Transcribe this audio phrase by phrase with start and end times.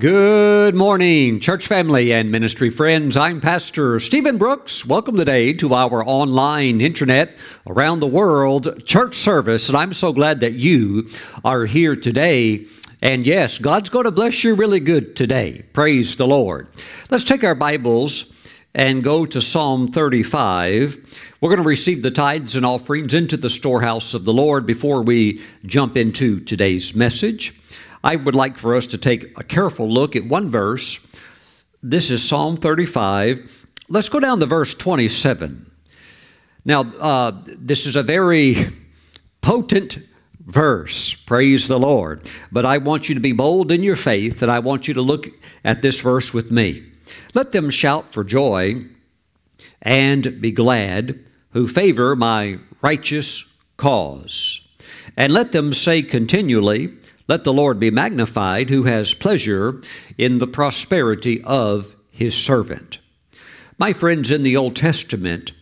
[0.00, 3.18] Good morning, church family and ministry friends.
[3.18, 4.86] I'm Pastor Steven Brooks.
[4.86, 7.36] Welcome today to our online internet
[7.66, 9.68] around the world church service.
[9.68, 11.10] And I'm so glad that you
[11.44, 12.64] are here today.
[13.02, 15.66] And yes, God's going to bless you really good today.
[15.74, 16.68] Praise the Lord.
[17.10, 18.32] Let's take our Bibles
[18.74, 21.34] and go to Psalm 35.
[21.42, 25.02] We're going to receive the tithes and offerings into the storehouse of the Lord before
[25.02, 27.54] we jump into today's message.
[28.02, 31.06] I would like for us to take a careful look at one verse.
[31.82, 33.66] This is Psalm 35.
[33.88, 35.70] Let's go down to verse 27.
[36.64, 38.56] Now, uh, this is a very
[39.42, 39.98] potent
[40.40, 41.14] verse.
[41.14, 42.28] Praise the Lord.
[42.50, 45.02] But I want you to be bold in your faith, and I want you to
[45.02, 45.28] look
[45.64, 46.84] at this verse with me.
[47.34, 48.84] Let them shout for joy
[49.82, 53.44] and be glad who favor my righteous
[53.76, 54.66] cause.
[55.16, 56.92] And let them say continually,
[57.30, 59.80] let the Lord be magnified, who has pleasure
[60.18, 62.98] in the prosperity of his servant.
[63.78, 65.52] My friends, in the Old Testament,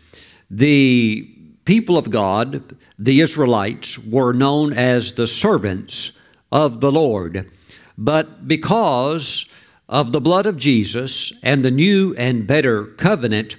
[0.51, 1.31] the
[1.67, 6.13] people of God, the Israelites, were known as the servants
[6.51, 7.51] of the Lord.
[7.99, 9.45] But because
[9.91, 13.57] of the blood of Jesus and the new and better covenant,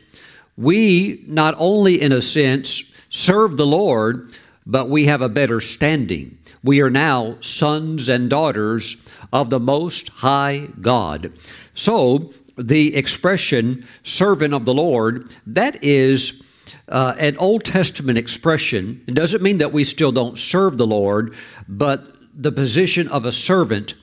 [0.58, 4.34] we not only, in a sense, serve the Lord,
[4.66, 6.39] but we have a better standing.
[6.64, 11.32] We are now sons and daughters of the Most High God.
[11.74, 16.44] So, the expression servant of the Lord, that is
[16.90, 19.02] uh, an Old Testament expression.
[19.08, 21.36] It doesn't mean that we still don't serve the Lord,
[21.68, 23.96] but the position of a servant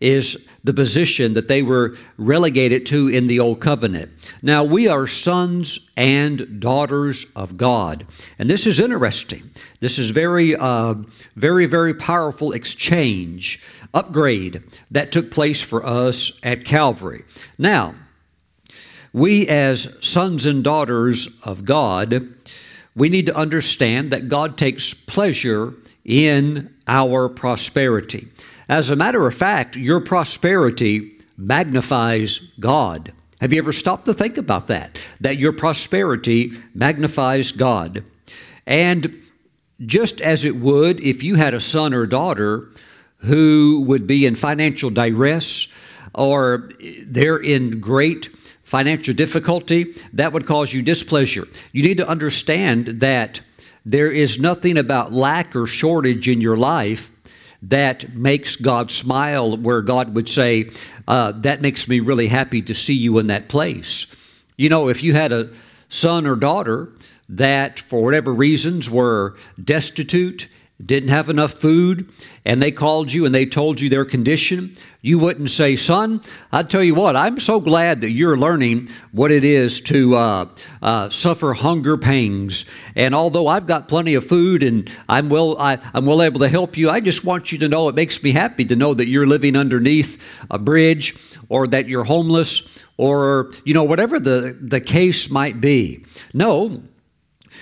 [0.00, 4.10] is the position that they were relegated to in the Old Covenant.
[4.42, 8.06] Now, we are sons and daughters of God.
[8.38, 9.50] And this is interesting.
[9.80, 10.94] This is very, uh,
[11.34, 13.60] very, very powerful exchange,
[13.92, 17.24] upgrade that took place for us at Calvary.
[17.58, 17.94] Now,
[19.12, 22.28] we as sons and daughters of God,
[22.94, 28.28] we need to understand that God takes pleasure in our prosperity.
[28.68, 33.12] As a matter of fact, your prosperity magnifies God.
[33.40, 34.98] Have you ever stopped to think about that?
[35.20, 38.04] That your prosperity magnifies God.
[38.66, 39.22] And
[39.84, 42.68] just as it would if you had a son or daughter
[43.18, 45.68] who would be in financial duress
[46.14, 46.70] or
[47.04, 48.28] they're in great
[48.62, 51.46] financial difficulty, that would cause you displeasure.
[51.72, 53.40] You need to understand that
[53.84, 57.10] there is nothing about lack or shortage in your life
[57.62, 60.70] that makes God smile, where God would say,
[61.06, 64.06] uh, That makes me really happy to see you in that place.
[64.56, 65.50] You know, if you had a
[65.88, 66.92] son or daughter
[67.28, 70.48] that, for whatever reasons, were destitute,
[70.84, 72.10] didn't have enough food,
[72.44, 76.20] and they called you and they told you their condition, you wouldn't say, Son,
[76.50, 80.48] I tell you what, I'm so glad that you're learning what it is to uh,
[80.80, 82.64] uh, suffer hunger pangs.
[82.96, 86.48] And although I've got plenty of food and I'm well, I, I'm well able to
[86.48, 89.08] help you, I just want you to know it makes me happy to know that
[89.08, 91.16] you're living underneath a bridge
[91.48, 96.04] or that you're homeless or, you know, whatever the, the case might be.
[96.32, 96.82] No,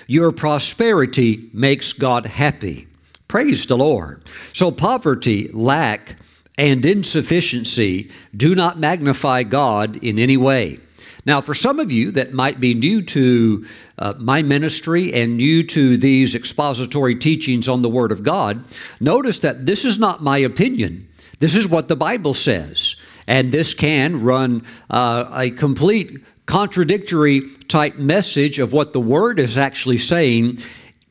[0.06, 2.88] your prosperity makes God happy.
[3.30, 4.24] Praise the Lord.
[4.52, 6.16] So, poverty, lack,
[6.58, 10.80] and insufficiency do not magnify God in any way.
[11.24, 15.62] Now, for some of you that might be new to uh, my ministry and new
[15.62, 18.64] to these expository teachings on the Word of God,
[18.98, 21.08] notice that this is not my opinion.
[21.38, 22.96] This is what the Bible says.
[23.28, 29.56] And this can run uh, a complete contradictory type message of what the Word is
[29.56, 30.58] actually saying,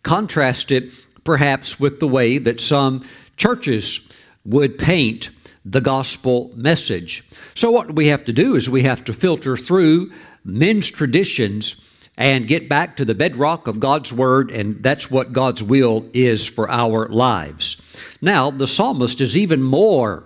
[0.03, 0.91] contrast it
[1.29, 3.07] perhaps with the way that some
[3.37, 4.09] churches
[4.45, 5.29] would paint
[5.63, 7.23] the gospel message.
[7.53, 10.11] So, what we have to do is we have to filter through
[10.43, 11.79] men's traditions
[12.17, 16.47] and get back to the bedrock of God's Word, and that's what God's will is
[16.47, 17.79] for our lives.
[18.21, 20.23] Now, the psalmist is even more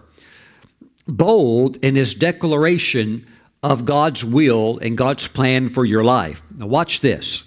[1.06, 3.27] bold in his declaration
[3.61, 6.41] of God's will and God's plan for your life.
[6.56, 7.44] Now, watch this.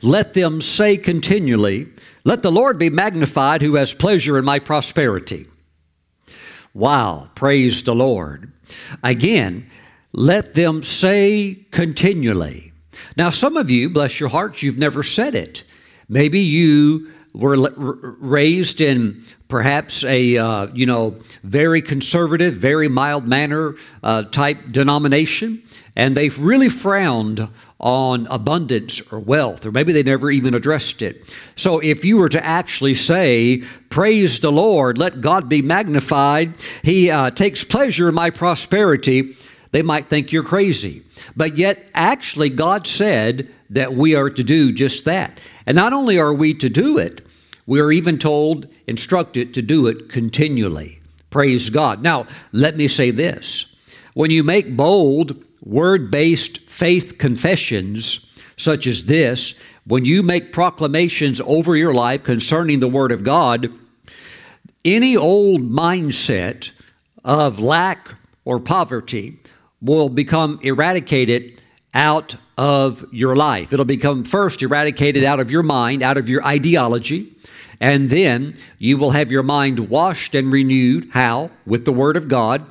[0.00, 1.88] Let them say continually,
[2.24, 5.46] let the Lord be magnified who has pleasure in my prosperity.
[6.74, 8.52] Wow, praise the Lord.
[9.02, 9.68] Again,
[10.12, 12.72] let them say continually.
[13.16, 15.64] Now, some of you, bless your hearts, you've never said it.
[16.08, 17.56] Maybe you were
[18.18, 25.62] raised in perhaps a uh, you know very conservative, very mild manner uh, type denomination,
[26.00, 27.46] and they've really frowned
[27.78, 31.30] on abundance or wealth, or maybe they never even addressed it.
[31.56, 37.10] So if you were to actually say, Praise the Lord, let God be magnified, He
[37.10, 39.36] uh, takes pleasure in my prosperity,
[39.72, 41.02] they might think you're crazy.
[41.36, 45.38] But yet, actually, God said that we are to do just that.
[45.66, 47.20] And not only are we to do it,
[47.66, 50.98] we are even told, instructed to do it continually.
[51.28, 52.02] Praise God.
[52.02, 53.76] Now, let me say this.
[54.14, 58.26] When you make bold, word based faith confessions,
[58.56, 59.54] such as this,
[59.86, 63.72] when you make proclamations over your life concerning the Word of God,
[64.84, 66.70] any old mindset
[67.24, 68.14] of lack
[68.44, 69.38] or poverty
[69.80, 71.60] will become eradicated
[71.94, 73.72] out of your life.
[73.72, 77.34] It'll become first eradicated out of your mind, out of your ideology,
[77.80, 81.08] and then you will have your mind washed and renewed.
[81.12, 81.50] How?
[81.66, 82.64] With the Word of God,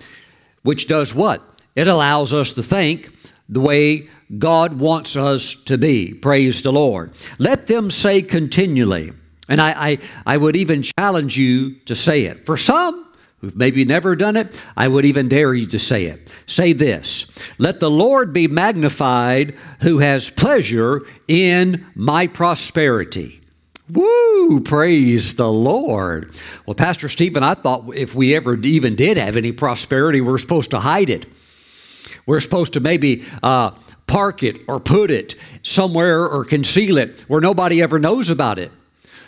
[0.61, 1.43] which does what?
[1.75, 3.11] It allows us to think
[3.47, 6.13] the way God wants us to be.
[6.13, 7.13] Praise the Lord.
[7.39, 9.13] Let them say continually,
[9.47, 12.45] and I, I, I would even challenge you to say it.
[12.45, 16.33] For some, who've maybe never done it, I would even dare you to say it.
[16.45, 17.25] Say this
[17.57, 23.41] Let the Lord be magnified who has pleasure in my prosperity.
[23.89, 24.61] Woo!
[24.61, 26.35] Praise the Lord.
[26.67, 30.69] Well, Pastor Steven, I thought if we ever even did have any prosperity, we're supposed
[30.71, 31.25] to hide it.
[32.25, 33.71] We're supposed to maybe uh,
[34.07, 38.71] park it or put it somewhere or conceal it where nobody ever knows about it.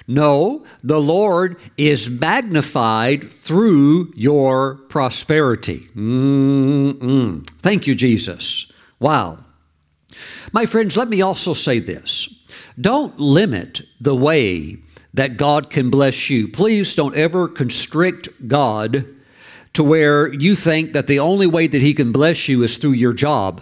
[0.08, 5.88] No, the Lord is magnified through your prosperity.
[5.96, 7.48] Mm-mm.
[7.62, 8.72] Thank you, Jesus.
[9.00, 9.40] Wow.
[10.52, 12.46] My friends, let me also say this.
[12.80, 14.78] Don't limit the way
[15.14, 16.48] that God can bless you.
[16.48, 19.06] Please don't ever constrict God
[19.74, 22.92] to where you think that the only way that He can bless you is through
[22.92, 23.62] your job.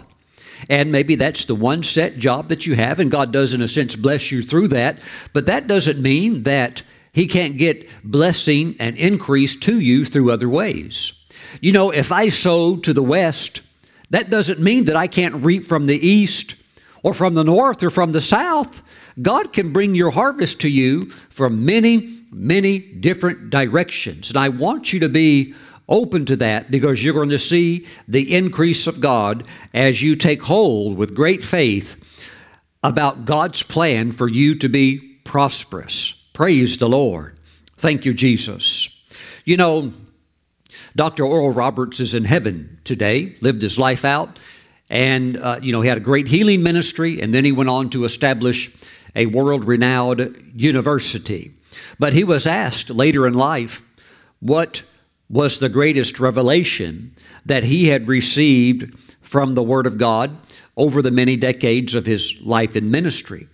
[0.68, 3.68] And maybe that's the one set job that you have, and God does, in a
[3.68, 4.98] sense, bless you through that.
[5.32, 10.48] But that doesn't mean that He can't get blessing and increase to you through other
[10.48, 11.12] ways.
[11.60, 13.62] You know, if I sow to the west,
[14.10, 16.56] that doesn't mean that I can't reap from the east
[17.02, 18.82] or from the north or from the south.
[19.20, 24.30] God can bring your harvest to you from many, many different directions.
[24.30, 25.54] And I want you to be
[25.90, 29.44] open to that because you're going to see the increase of God
[29.74, 31.96] as you take hold with great faith
[32.82, 36.12] about God's plan for you to be prosperous.
[36.32, 37.36] Praise the Lord.
[37.76, 38.88] Thank you, Jesus.
[39.44, 39.92] You know,
[40.96, 41.24] Dr.
[41.24, 44.38] Oral Roberts is in heaven today, lived his life out,
[44.88, 47.90] and, uh, you know, he had a great healing ministry, and then he went on
[47.90, 48.70] to establish
[49.14, 51.52] a world renowned university.
[51.98, 53.82] But he was asked later in life
[54.40, 54.82] what
[55.30, 57.14] was the greatest revelation
[57.46, 60.36] that he had received from the Word of God
[60.76, 63.46] over the many decades of his life in ministry.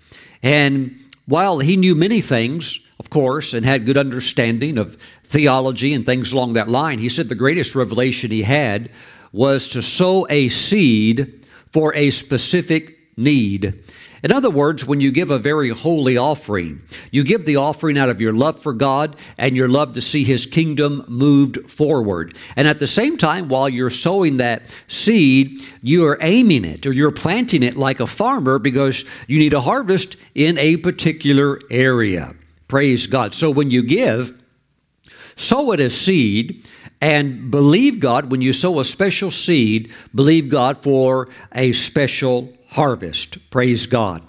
[0.43, 6.07] And while he knew many things, of course, and had good understanding of theology and
[6.07, 8.91] things along that line, he said the greatest revelation he had
[9.33, 13.83] was to sow a seed for a specific need.
[14.27, 16.83] In other words, when you give a very holy offering,
[17.13, 20.25] you give the offering out of your love for God and your love to see
[20.25, 22.37] His kingdom moved forward.
[22.57, 26.93] And at the same time, while you're sowing that seed, you are aiming it or
[26.93, 32.35] you're planting it like a farmer because you need a harvest in a particular area.
[32.67, 33.33] Praise God.
[33.33, 34.37] So when you give,
[35.37, 36.69] sow it as seed
[37.01, 43.51] and believe God when you sow a special seed, believe God for a special harvest.
[43.51, 44.23] Praise God.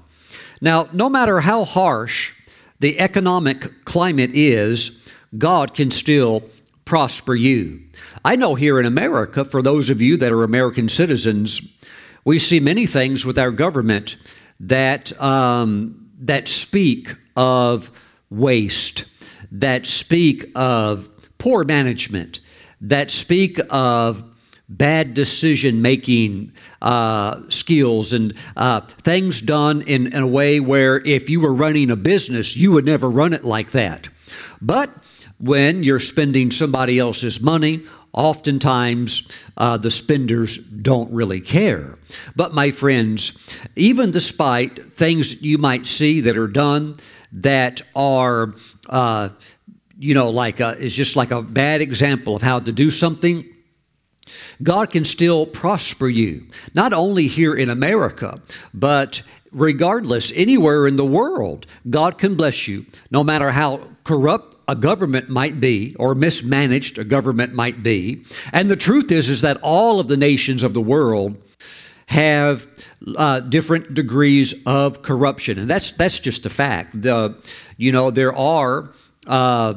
[0.62, 2.34] Now, no matter how harsh
[2.80, 5.04] the economic climate is,
[5.38, 6.44] God can still
[6.86, 7.82] prosper you.
[8.24, 11.62] I know here in America, for those of you that are American citizens,
[12.24, 14.18] we see many things with our government
[14.60, 17.92] that, um, that speak of
[18.30, 19.06] waste,
[19.52, 22.40] that speak of poor management,
[22.82, 24.24] that speak of
[24.70, 31.30] bad decision making uh, skills and uh, things done in, in a way where if
[31.30, 34.10] you were running a business, you would never run it like that.
[34.62, 34.90] But
[35.40, 41.98] when you're spending somebody else's money, oftentimes uh, the spenders don't really care.
[42.36, 46.96] But, my friends, even despite things you might see that are done
[47.32, 48.56] that are,
[48.90, 49.30] uh,
[50.00, 53.46] you know, like a, is just like a bad example of how to do something
[54.64, 58.42] God can still prosper you, not only here in America,
[58.74, 64.76] but regardless, anywhere in the world, God can bless you, no matter how corrupt a
[64.76, 68.24] government might be or mismanaged a government might be.
[68.52, 71.38] And the truth is, is that all of the nations of the world
[72.08, 72.68] have
[73.18, 77.02] uh, different degrees of corruption, and that's that's just a fact.
[77.02, 77.36] The,
[77.76, 78.94] you know, there are
[79.28, 79.74] uh,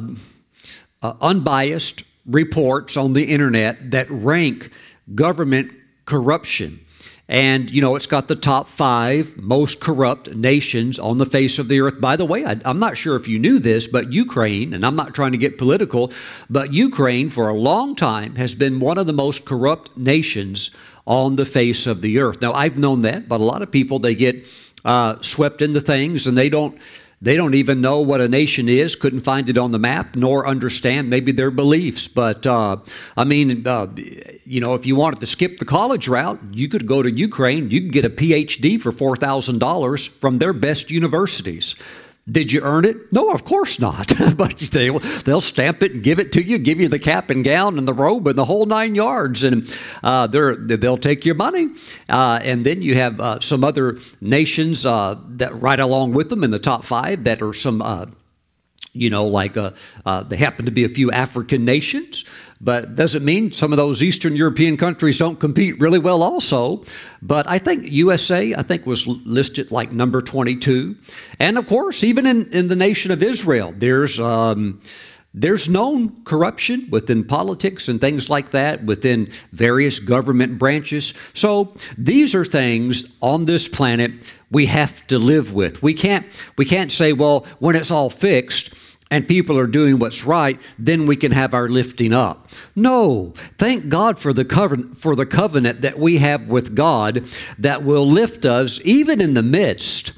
[1.02, 4.70] uh, unbiased reports on the internet that rank
[5.14, 5.72] government
[6.04, 6.80] corruption.
[7.28, 11.68] And, you know, it's got the top five most corrupt nations on the face of
[11.68, 12.00] the earth.
[12.00, 14.96] By the way, I, am not sure if you knew this, but Ukraine, and I'm
[14.96, 16.12] not trying to get political,
[16.50, 20.72] but Ukraine for a long time has been one of the most corrupt nations
[21.06, 22.42] on the face of the earth.
[22.42, 24.48] Now, I've known that, but a lot of people, they get
[24.84, 26.76] uh, swept into things and they don't
[27.22, 30.46] they don't even know what a nation is, couldn't find it on the map, nor
[30.46, 32.08] understand maybe their beliefs.
[32.08, 32.78] But uh,
[33.14, 33.88] I mean, uh,
[34.46, 37.70] you know, if you wanted to skip the college route, you could go to Ukraine.
[37.70, 41.74] You could get a PhD for $4,000 from their best universities.
[42.30, 43.12] Did you earn it?
[43.12, 44.12] No, of course not.
[44.36, 47.42] but they, they'll stamp it and give it to you, give you the cap and
[47.44, 51.70] gown and the robe and the whole nine yards, and uh, they'll take your money.
[52.08, 56.44] Uh, and then you have uh, some other nations uh, that right along with them
[56.44, 58.06] in the top five that are some uh,
[58.92, 59.70] you know, like uh,
[60.04, 62.24] uh, they happen to be a few African nations,
[62.60, 66.84] but doesn't mean some of those Eastern European countries don't compete really well also.
[67.22, 70.96] But I think USA, I think, was listed like number 22.
[71.38, 74.18] And of course, even in, in the nation of Israel, there's.
[74.18, 74.80] Um,
[75.32, 81.14] there's known corruption within politics and things like that, within various government branches.
[81.34, 84.12] So these are things on this planet
[84.50, 85.82] we have to live with.
[85.82, 86.26] We can't,
[86.58, 88.74] we can't say, well, when it's all fixed,
[89.12, 92.48] and people are doing what's right, then we can have our lifting up.
[92.76, 97.82] No, thank God for the covenant, for the covenant that we have with God that
[97.82, 100.12] will lift us even in the midst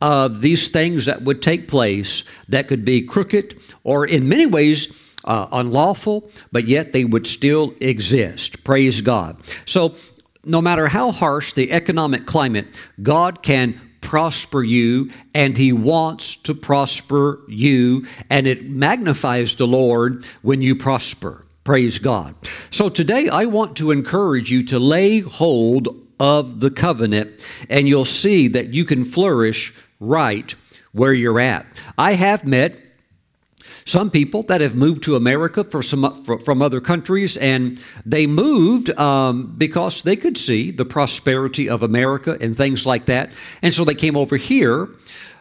[0.00, 4.92] of these things that would take place that could be crooked or in many ways
[5.24, 8.64] uh, unlawful, but yet they would still exist.
[8.64, 9.36] Praise God.
[9.66, 9.94] So,
[10.42, 16.54] no matter how harsh the economic climate, God can prosper you and he wants to
[16.54, 21.44] prosper you and it magnifies the Lord when you prosper.
[21.64, 22.34] Praise God.
[22.70, 25.88] So today I want to encourage you to lay hold
[26.18, 30.54] of the covenant and you'll see that you can flourish right
[30.92, 31.66] where you're at.
[31.96, 32.80] I have met
[33.84, 38.90] some people that have moved to America for some, from other countries, and they moved
[38.98, 43.30] um, because they could see the prosperity of America and things like that.
[43.62, 44.88] And so they came over here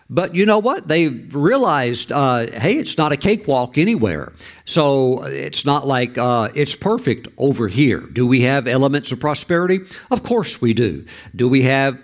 [0.09, 0.87] but you know what?
[0.87, 4.33] They realized, uh, hey, it's not a cakewalk anywhere.
[4.65, 7.99] So it's not like uh, it's perfect over here.
[7.99, 9.81] Do we have elements of prosperity?
[10.09, 11.05] Of course we do.
[11.35, 11.99] Do we have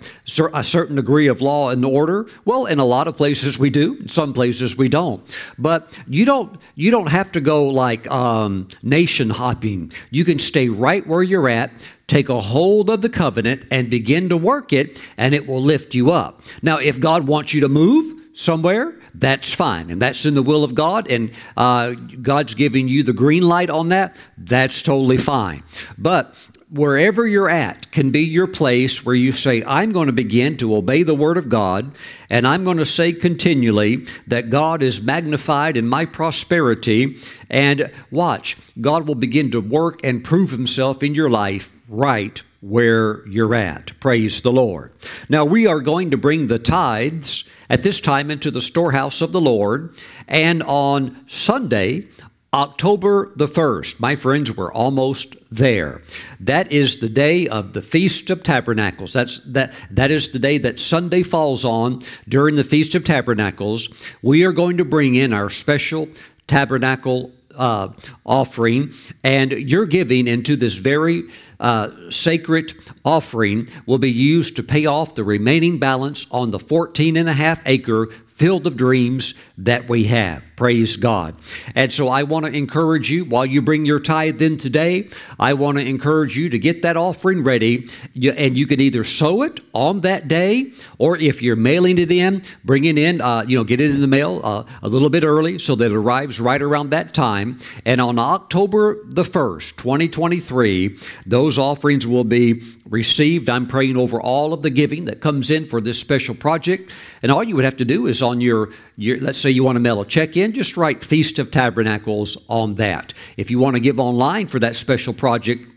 [0.52, 2.28] a certain degree of law and order?
[2.44, 3.96] Well, in a lot of places we do.
[3.96, 5.26] In some places we don't.
[5.58, 9.92] But you don't you don't have to go like um, nation hopping.
[10.10, 11.72] You can stay right where you're at
[12.06, 15.94] take a hold of the covenant and begin to work it, and it will lift
[15.94, 16.40] you up.
[16.62, 19.90] Now, if God wants you to move somewhere, that's fine.
[19.90, 23.70] And that's in the will of God, and uh, God's giving you the green light
[23.70, 25.64] on that, that's totally fine.
[25.98, 26.36] But
[26.70, 30.76] wherever you're at can be your place where you say, I'm going to begin to
[30.76, 31.92] obey the Word of God,
[32.30, 37.16] and I'm going to say continually that God is magnified in my prosperity.
[37.50, 43.26] And watch, God will begin to work and prove Himself in your life right where
[43.28, 43.98] you're at.
[44.00, 44.92] Praise the Lord.
[45.28, 49.32] Now, we are going to bring the tithes at this time into the storehouse of
[49.32, 49.94] the Lord.
[50.26, 52.08] And on Sunday,
[52.52, 56.02] October the 1st, my friends, we're almost there.
[56.40, 59.12] That is the day of the Feast of Tabernacles.
[59.12, 63.90] That's that that is the day that Sunday falls on during the Feast of Tabernacles.
[64.22, 66.08] We are going to bring in our special
[66.46, 67.88] tabernacle uh,
[68.24, 68.92] offering,
[69.24, 71.24] and you're giving into this very
[71.60, 77.16] uh, sacred offering will be used to pay off the remaining balance on the 14
[77.16, 80.44] and a half acre field of dreams that we have.
[80.56, 81.34] Praise God.
[81.74, 85.08] And so I want to encourage you while you bring your tithe in today,
[85.40, 87.88] I want to encourage you to get that offering ready.
[88.14, 92.42] And you can either sow it on that day, or if you're mailing it in,
[92.62, 95.24] bring it in, uh, you know, get it in the mail uh, a little bit
[95.24, 97.58] early so that it arrives right around that time.
[97.86, 103.48] And on October the 1st, 2023, those offerings will be received.
[103.48, 106.92] I'm praying over all of the giving that comes in for this special project.
[107.22, 109.76] And all you would have to do is on your, your let's say you want
[109.76, 113.14] to mail a check in, just write Feast of Tabernacles on that.
[113.36, 115.72] If you want to give online for that special project,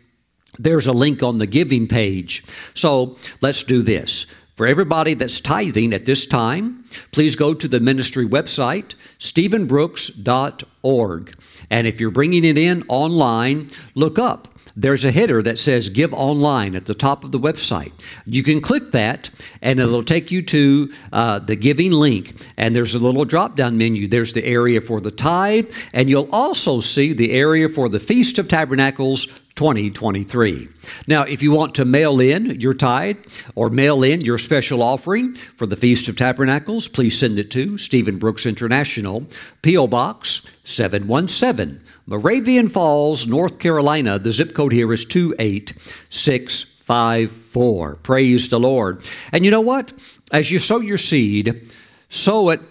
[0.57, 2.43] there's a link on the giving page.
[2.73, 4.25] So let's do this.
[4.55, 11.33] For everybody that's tithing at this time, please go to the ministry website, stevenbrooks.org.
[11.69, 16.13] And if you're bringing it in online, look up there's a header that says Give
[16.13, 17.91] Online at the top of the website.
[18.25, 19.29] You can click that,
[19.61, 22.33] and it'll take you to uh, the giving link.
[22.55, 24.07] And there's a little drop down menu.
[24.07, 28.39] There's the area for the tithe, and you'll also see the area for the Feast
[28.39, 29.27] of Tabernacles
[29.59, 30.69] 2023.
[31.05, 33.17] Now, if you want to mail in your tithe
[33.55, 37.77] or mail in your special offering for the Feast of Tabernacles, please send it to
[37.77, 39.27] Steven Brooks International,
[39.61, 39.87] P.O.
[39.87, 44.17] Box 717, Moravian Falls, North Carolina.
[44.17, 47.95] The zip code here is 28654.
[47.97, 49.07] Praise the Lord.
[49.31, 49.93] And you know what?
[50.31, 51.71] As you sow your seed,
[52.09, 52.61] sow it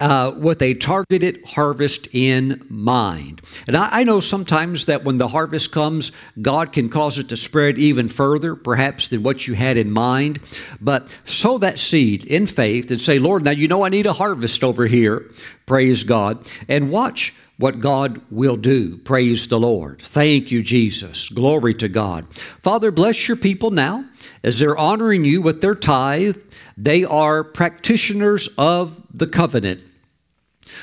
[0.00, 3.40] uh, with a targeted harvest in mind.
[3.66, 7.36] And I, I, know sometimes that when the harvest comes, God can cause it to
[7.36, 10.40] spread even further, perhaps than what you had in mind.
[10.80, 14.12] But sow that seed in faith and say, Lord, now you know I need a
[14.12, 15.30] harvest over here.
[15.66, 16.48] Praise God.
[16.68, 18.96] And watch what God will do.
[18.98, 20.00] Praise the Lord.
[20.00, 21.28] Thank you, Jesus.
[21.28, 22.32] Glory to God.
[22.62, 24.04] Father, bless your people now
[24.42, 26.36] as they're honoring you with their tithe.
[26.76, 29.82] They are practitioners of the covenant.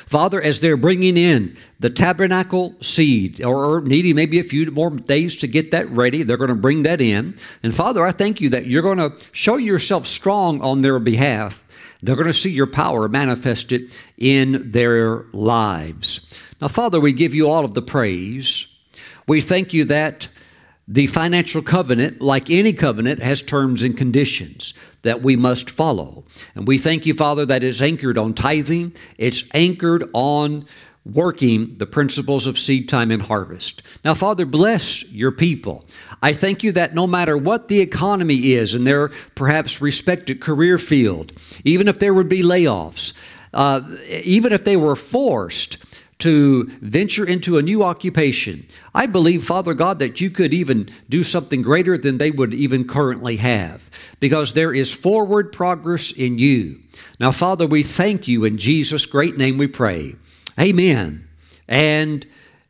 [0.06, 5.36] Father, as they're bringing in the tabernacle seed, or needing maybe a few more days
[5.38, 7.36] to get that ready, they're going to bring that in.
[7.64, 11.64] And Father, I thank you that you're going to show yourself strong on their behalf.
[12.02, 16.32] They're going to see your power manifested in their lives.
[16.62, 18.68] Now, Father, we give you all of the praise.
[19.28, 20.28] We thank you that
[20.88, 26.24] the financial covenant, like any covenant, has terms and conditions that we must follow.
[26.54, 30.66] And we thank you, Father, that is anchored on tithing, it's anchored on
[31.06, 33.84] working the principles of seed time and harvest.
[34.04, 35.86] Now, Father, bless your people.
[36.24, 40.80] I thank you that no matter what the economy is in their perhaps respected career
[40.80, 41.32] field,
[41.64, 43.14] even if there would be layoffs,
[43.54, 43.82] uh,
[44.24, 45.78] even if they were forced,
[46.20, 48.66] to venture into a new occupation.
[48.94, 52.88] I believe, Father God, that you could even do something greater than they would even
[52.88, 56.80] currently have because there is forward progress in you.
[57.20, 60.16] Now, Father, we thank you in Jesus' great name we pray.
[60.60, 61.28] Amen
[61.68, 62.26] and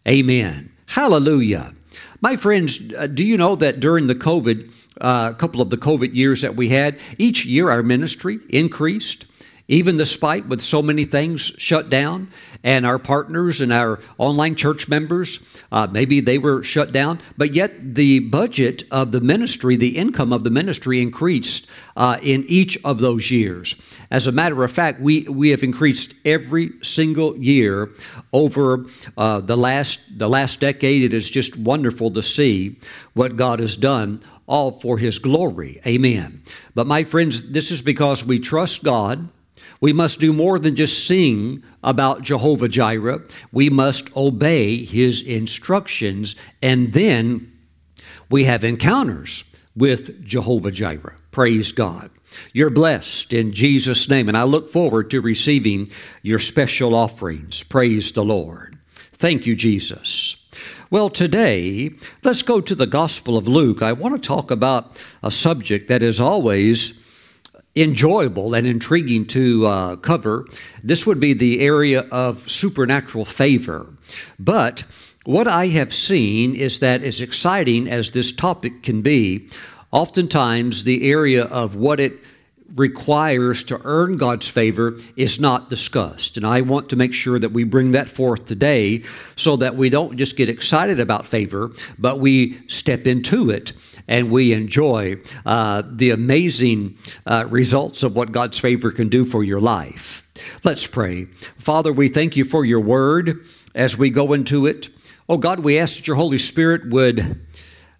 [0.08, 0.72] amen.
[0.88, 1.74] Hallelujah.
[2.22, 5.78] My friends, uh, do you know that during the COVID, a uh, couple of the
[5.78, 9.26] COVID years that we had, each year our ministry increased?
[9.68, 12.30] Even despite with so many things shut down
[12.64, 15.40] and our partners and our online church members
[15.72, 20.32] uh, maybe they were shut down but yet the budget of the ministry the income
[20.32, 23.76] of the ministry increased uh, in each of those years.
[24.12, 27.92] As a matter of fact we, we have increased every single year
[28.34, 28.86] over
[29.18, 31.04] uh, the last the last decade.
[31.04, 32.78] It is just wonderful to see
[33.14, 35.82] what god has done all for his glory.
[35.88, 36.44] Amen.
[36.74, 39.30] But my friends this is because we trust god
[39.86, 43.22] we must do more than just sing about Jehovah Jireh.
[43.52, 47.54] We must obey his instructions, and then
[48.28, 49.44] we have encounters
[49.76, 51.18] with Jehovah Jireh.
[51.30, 52.10] Praise God.
[52.52, 55.92] You're blessed in Jesus' name, and I look forward to receiving
[56.24, 57.62] your special offerings.
[57.62, 58.80] Praise the Lord.
[59.14, 60.36] Thank you, Jesus.
[60.90, 61.92] Well, today,
[62.24, 63.84] let's go to the Gospel of Luke.
[63.84, 67.00] I want to talk about a subject that is always
[67.76, 70.46] enjoyable and intriguing to uh, cover,
[70.84, 73.88] this would be the area of supernatural favor.
[74.40, 74.84] But
[75.26, 79.50] what I have seen is that, as exciting as this topic can be,
[79.92, 82.14] oftentimes the area of what it
[82.76, 86.36] requires to earn God's favor is not discussed.
[86.36, 89.04] And I want to make sure that we bring that forth today
[89.36, 93.74] so that we don't just get excited about favor, but we step into it
[94.08, 99.44] and we enjoy uh, the amazing uh, results of what God's favor can do for
[99.44, 100.28] your life.
[100.64, 101.26] Let's pray.
[101.58, 104.90] Father, we thank you for your word as we go into it.
[105.28, 107.42] Oh God, we ask that your Holy Spirit would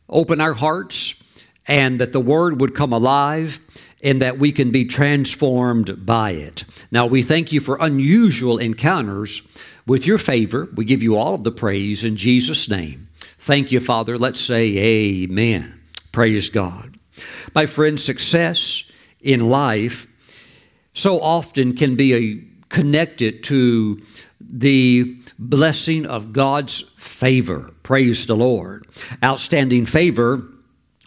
[0.10, 1.24] open our hearts
[1.68, 3.60] and that the word would come alive
[4.04, 6.64] and that we can be transformed by it.
[6.92, 9.42] Now, we thank you for unusual encounters
[9.88, 10.70] with your favor.
[10.76, 13.08] We give you all of the praise in Jesus' name.
[13.40, 14.18] Thank you, Father.
[14.18, 15.82] Let's say amen.
[16.16, 16.98] Praise God.
[17.54, 20.08] My friend, success in life
[20.94, 24.02] so often can be a, connected to
[24.40, 27.74] the blessing of God's favor.
[27.84, 28.88] Praise the Lord.
[29.26, 30.42] Outstanding favor,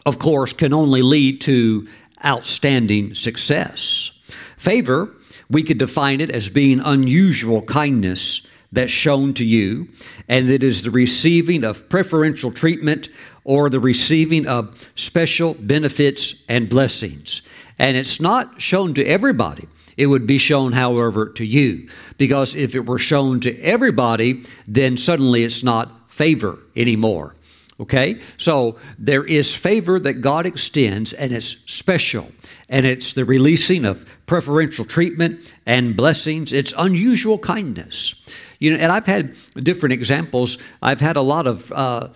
[0.04, 1.88] of course, can only lead to
[2.22, 4.10] outstanding success.
[4.58, 5.08] Favor,
[5.48, 9.88] we could define it as being unusual kindness that's shown to you,
[10.28, 13.08] and it is the receiving of preferential treatment
[13.48, 17.40] or the receiving of special benefits and blessings.
[17.78, 19.66] And it's not shown to everybody.
[19.96, 21.88] It would be shown, however, to you.
[22.18, 27.36] Because if it were shown to everybody, then suddenly it's not favor anymore.
[27.80, 28.20] Okay?
[28.36, 32.30] So there is favor that God extends, and it's special.
[32.68, 36.52] And it's the releasing of preferential treatment and blessings.
[36.52, 38.26] It's unusual kindness.
[38.58, 40.58] You know, and I've had different examples.
[40.82, 42.08] I've had a lot of uh,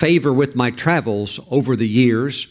[0.00, 2.50] favor with my travels over the years.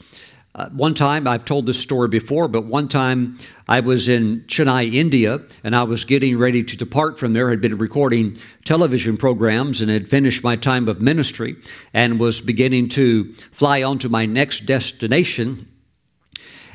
[0.53, 4.93] Uh, one time, I've told this story before, but one time I was in Chennai,
[4.93, 7.49] India, and I was getting ready to depart from there.
[7.49, 11.55] I'd been recording television programs and had finished my time of ministry
[11.91, 15.67] and was beginning to fly on to my next destination.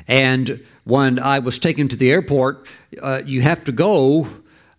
[0.09, 2.67] And when I was taken to the airport,
[3.01, 4.27] uh, you have to go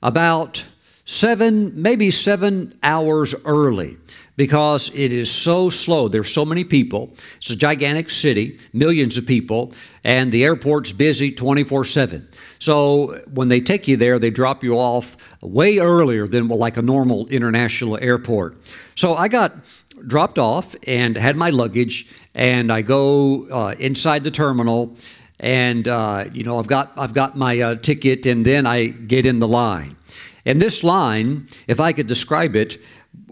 [0.02, 0.62] about
[1.06, 3.96] seven, maybe seven hours early
[4.36, 6.08] because it is so slow.
[6.08, 7.12] There's so many people.
[7.38, 9.72] It's a gigantic city, millions of people,
[10.04, 12.28] and the airport's busy 24 7.
[12.58, 16.82] So when they take you there, they drop you off way earlier than like a
[16.82, 18.58] normal international airport.
[18.94, 19.54] So I got
[20.06, 24.96] dropped off and had my luggage, and I go uh, inside the terminal.
[25.38, 29.26] And uh, you know I've got I've got my uh, ticket, and then I get
[29.26, 29.96] in the line.
[30.46, 32.80] And this line, if I could describe it,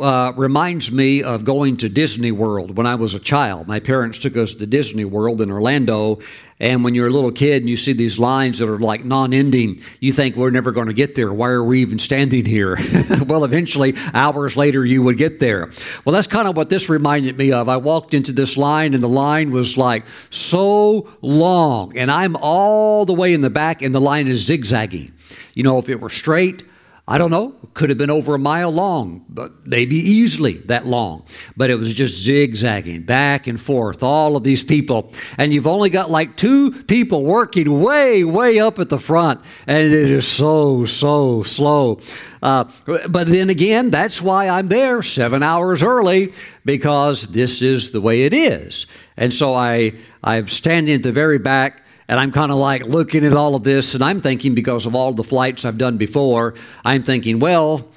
[0.01, 3.69] uh, reminds me of going to Disney World when I was a child.
[3.69, 6.19] My parents took us to Disney World in Orlando,
[6.59, 9.33] and when you're a little kid and you see these lines that are like non
[9.33, 11.33] ending, you think we're never going to get there.
[11.33, 12.77] Why are we even standing here?
[13.27, 15.71] well, eventually, hours later, you would get there.
[16.05, 17.69] Well, that's kind of what this reminded me of.
[17.69, 23.07] I walked into this line, and the line was like so long, and I'm all
[23.07, 25.13] the way in the back, and the line is zigzagging.
[25.55, 26.65] You know, if it were straight,
[27.07, 31.27] I don't know, could have been over a mile long, but maybe easily that long.
[31.55, 35.13] But it was just zigzagging back and forth, all of these people.
[35.37, 39.43] And you've only got like two people working way, way up at the front.
[39.67, 42.01] And it is so, so slow.
[42.43, 42.65] Uh,
[43.07, 46.33] but then again, that's why I'm there seven hours early,
[46.65, 48.87] because this is the way it is.
[49.19, 53.25] And so I, I'm standing at the very back and I'm kind of like looking
[53.25, 56.55] at all of this, and I'm thinking, because of all the flights I've done before,
[56.85, 57.89] I'm thinking, well,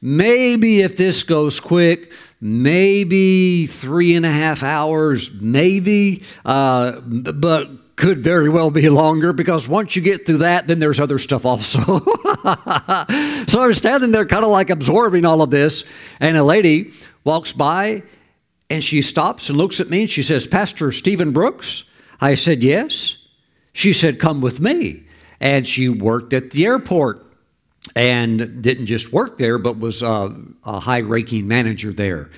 [0.00, 8.18] maybe if this goes quick, maybe three and a half hours, maybe, uh, but could
[8.18, 11.78] very well be longer because once you get through that, then there's other stuff also.
[13.46, 15.84] so I'm standing there kind of like absorbing all of this,
[16.18, 16.92] and a lady
[17.24, 18.02] walks by
[18.72, 21.84] and she stops and looks at me and she says, Pastor Steven Brooks?
[22.20, 23.21] I said, Yes.
[23.72, 25.04] She said, Come with me.
[25.40, 27.26] And she worked at the airport
[27.96, 30.32] and didn't just work there, but was uh,
[30.64, 32.30] a, a high ranking manager there.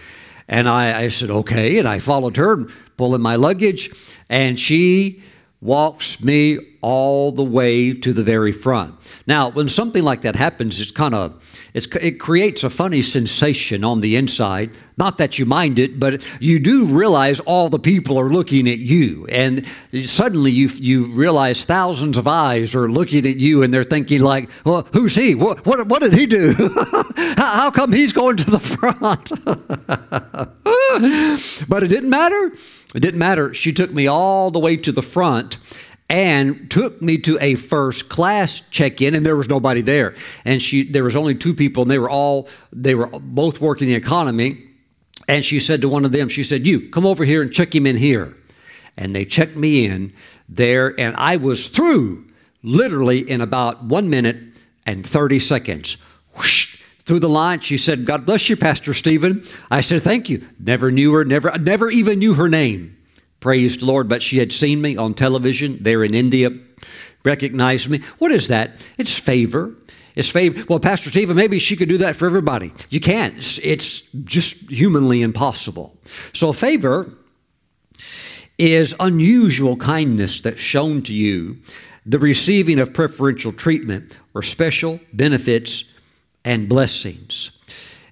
[0.48, 1.78] And I, I, said, Okay.
[1.78, 2.66] And I followed her,
[2.96, 3.90] pulling my luggage,
[4.28, 5.22] and she
[5.64, 8.94] walks me all the way to the very front.
[9.26, 13.82] Now, when something like that happens, it's kind of it's, it creates a funny sensation
[13.82, 14.76] on the inside.
[14.98, 18.78] Not that you mind it, but you do realize all the people are looking at
[18.78, 19.66] you, and
[20.04, 24.50] suddenly you you realize thousands of eyes are looking at you, and they're thinking like,
[24.64, 25.34] "Well, who's he?
[25.34, 26.52] What what, what did he do?
[27.36, 29.30] How come he's going to the front?"
[31.68, 32.52] but it didn't matter.
[32.94, 33.52] It didn't matter.
[33.52, 35.58] She took me all the way to the front
[36.08, 40.14] and took me to a first class check-in and there was nobody there.
[40.44, 43.88] And she there was only two people and they were all they were both working
[43.88, 44.64] the economy.
[45.26, 47.74] And she said to one of them she said you come over here and check
[47.74, 48.36] him in here.
[48.96, 50.12] And they checked me in
[50.48, 52.22] there and i was through
[52.62, 54.36] literally in about one minute
[54.86, 55.96] and 30 seconds.
[56.36, 56.73] Whoosh,
[57.06, 60.90] through the line she said god bless you pastor steven i said thank you never
[60.90, 62.94] knew her never never even knew her name
[63.44, 64.08] Praise the Lord.
[64.08, 66.48] But she had seen me on television there in India,
[67.26, 68.00] recognized me.
[68.16, 68.88] What is that?
[68.96, 69.74] It's favor.
[70.14, 70.64] It's favor.
[70.66, 72.72] Well, Pastor Steven, maybe she could do that for everybody.
[72.88, 73.36] You can't.
[73.36, 75.94] It's, it's just humanly impossible.
[76.32, 77.12] So, favor
[78.56, 81.58] is unusual kindness that's shown to you,
[82.06, 85.84] the receiving of preferential treatment or special benefits
[86.44, 87.58] and blessings.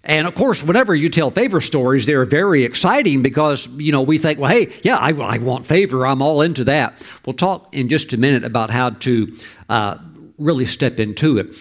[0.05, 4.19] And of course, whenever you tell favor stories, they're very exciting because, you know, we
[4.19, 6.07] think, well, hey, yeah, I, I want favor.
[6.07, 6.95] I'm all into that.
[7.25, 9.33] We'll talk in just a minute about how to
[9.69, 9.99] uh,
[10.39, 11.57] really step into it.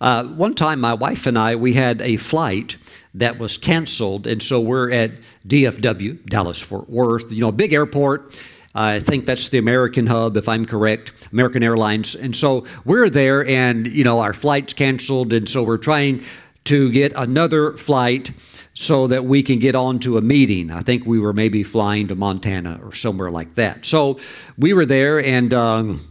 [0.00, 2.76] Uh, one time, my wife and I, we had a flight
[3.14, 4.26] that was canceled.
[4.26, 5.12] And so we're at
[5.46, 8.40] DFW, Dallas Fort Worth, you know, big airport.
[8.74, 12.14] I think that's the American hub, if I'm correct, American Airlines.
[12.14, 16.24] And so we're there, and you know our flight's canceled, and so we're trying
[16.64, 18.30] to get another flight
[18.74, 20.70] so that we can get on to a meeting.
[20.70, 23.84] I think we were maybe flying to Montana or somewhere like that.
[23.84, 24.20] So
[24.56, 26.06] we were there, and um,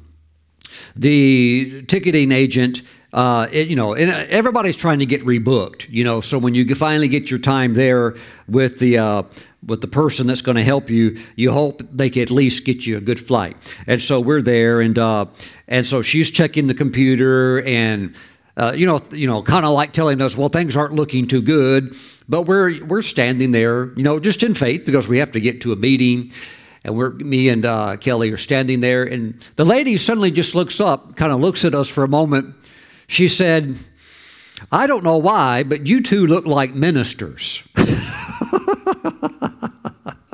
[0.96, 5.90] the ticketing agent uh, it, you know, and everybody's trying to get rebooked.
[5.90, 8.16] You know, so when you finally get your time there
[8.48, 9.24] with the uh,
[9.66, 12.86] with the person that's going to help you, you hope they can at least get
[12.86, 13.58] you a good flight.
[13.88, 15.26] And so we're there, and uh,
[15.68, 18.16] and so she's checking the computer and.
[18.58, 21.42] Uh, you know, you know, kind of like telling us, well, things aren't looking too
[21.42, 21.96] good,
[22.28, 25.62] but we're we're standing there, you know, just in faith because we have to get
[25.62, 26.34] to a meeting,
[26.84, 30.82] and we're me and uh, Kelly are standing there, and the lady suddenly just looks
[30.82, 32.54] up, kind of looks at us for a moment,
[33.10, 33.78] she said,
[34.72, 37.68] I don't know why, but you two look like ministers.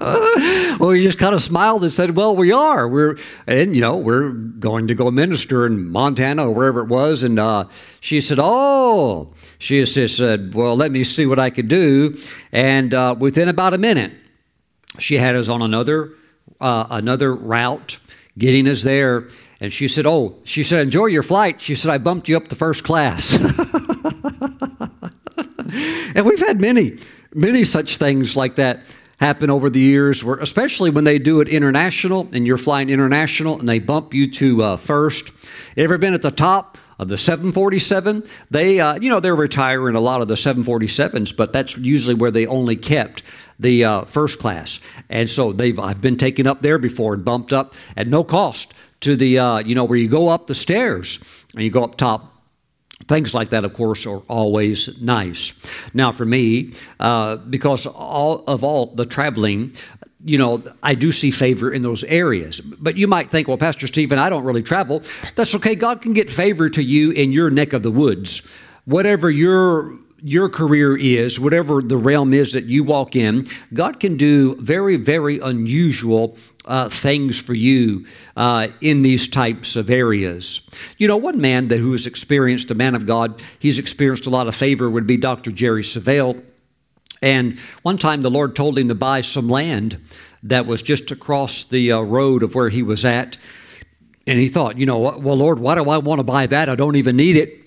[0.80, 2.88] well, he just kind of smiled and said, "Well, we are.
[2.88, 7.24] We're, and you know, we're going to go minister in Montana or wherever it was."
[7.24, 7.65] And uh,
[8.00, 12.18] she said, "Oh," she just said, "Well, let me see what I could do."
[12.52, 14.13] And uh, within about a minute,
[15.00, 16.13] she had us on another
[16.60, 17.98] uh, another route,
[18.38, 19.30] getting us there.
[19.60, 21.62] And she said, Oh, she said, enjoy your flight.
[21.62, 23.34] She said, I bumped you up to first class.
[26.15, 26.98] and we've had many,
[27.34, 28.82] many such things like that
[29.19, 33.60] happen over the years, where, especially when they do it international and you're flying international
[33.60, 35.32] and they bump you to uh, first.
[35.78, 36.78] Ever been at the top?
[36.97, 41.51] Of the 747, they, uh, you know, they're retiring a lot of the 747s, but
[41.51, 43.21] that's usually where they only kept
[43.60, 44.80] the uh, first class.
[45.10, 48.73] And so they've, I've been taken up there before and bumped up at no cost
[49.01, 51.19] to the, uh, you know, where you go up the stairs
[51.54, 52.35] and you go up top.
[53.08, 55.54] Things like that, of course, are always nice.
[55.94, 59.76] Now, for me, uh, because all of all the traveling,
[60.24, 62.60] you know, I do see favor in those areas.
[62.62, 65.04] But you might think, well, Pastor Steven, I don't really travel.
[65.36, 65.76] That's okay.
[65.76, 68.41] God can get favor to you in your neck of the woods.
[68.86, 74.18] Whatever your your career is, whatever the realm is that you walk in, God can
[74.18, 80.67] do very, very unusual uh, things for you uh, in these types of areas.
[80.97, 84.30] You know, one man that who has experienced a man of God, he's experienced a
[84.30, 85.51] lot of favor would be Dr.
[85.51, 86.43] Jerry Savelle.
[87.21, 89.99] And one time the Lord told him to buy some land
[90.43, 93.38] that was just across the uh, road of where he was at.
[94.28, 96.69] And he thought, you know, well, Lord, why do I want to buy that?
[96.69, 97.62] I don't even need it.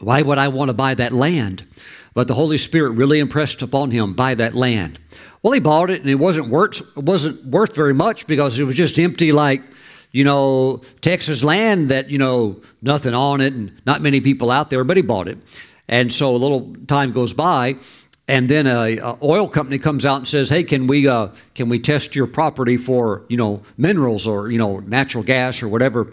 [0.00, 1.66] Why would I want to buy that land?
[2.14, 4.98] But the Holy Spirit really impressed upon him buy that land.
[5.46, 8.74] Well, he bought it, and it wasn't worth wasn't worth very much because it was
[8.74, 9.62] just empty, like
[10.10, 14.70] you know Texas land that you know nothing on it and not many people out
[14.70, 14.82] there.
[14.82, 15.38] But he bought it,
[15.86, 17.76] and so a little time goes by,
[18.26, 21.68] and then a, a oil company comes out and says, "Hey, can we uh, can
[21.68, 26.12] we test your property for you know minerals or you know natural gas or whatever?"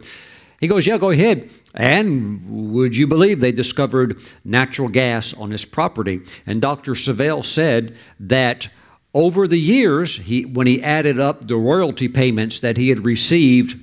[0.60, 1.50] He goes, Yeah, go ahead.
[1.74, 4.16] And would you believe they discovered
[4.46, 6.22] natural gas on his property?
[6.46, 6.94] And Dr.
[6.94, 8.70] Savelle said that
[9.14, 13.80] over the years, he, when he added up the royalty payments that he had received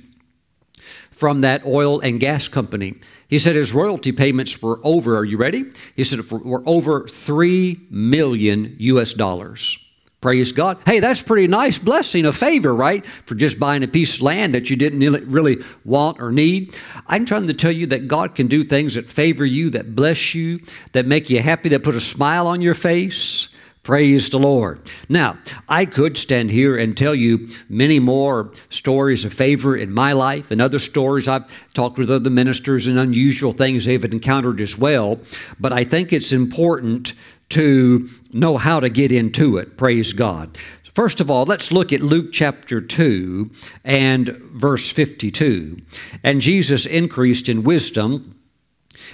[1.09, 2.95] from that oil and gas company,
[3.27, 5.65] he said his royalty payments were over, are you ready?
[5.95, 9.77] He said were over 3 million US dollars.
[10.19, 10.77] Praise God.
[10.85, 13.03] Hey, that's pretty nice blessing, a favor, right?
[13.25, 16.77] For just buying a piece of land that you didn't really want or need.
[17.07, 20.35] I'm trying to tell you that God can do things that favor you, that bless
[20.35, 20.59] you,
[20.91, 23.47] that make you happy, that put a smile on your face.
[23.83, 24.79] Praise the Lord.
[25.09, 30.13] Now, I could stand here and tell you many more stories of favor in my
[30.13, 34.77] life and other stories I've talked with other ministers and unusual things they've encountered as
[34.77, 35.19] well,
[35.59, 37.13] but I think it's important
[37.49, 39.77] to know how to get into it.
[39.77, 40.59] Praise God.
[40.93, 43.49] First of all, let's look at Luke chapter 2
[43.83, 45.77] and verse 52.
[46.23, 48.39] And Jesus increased in wisdom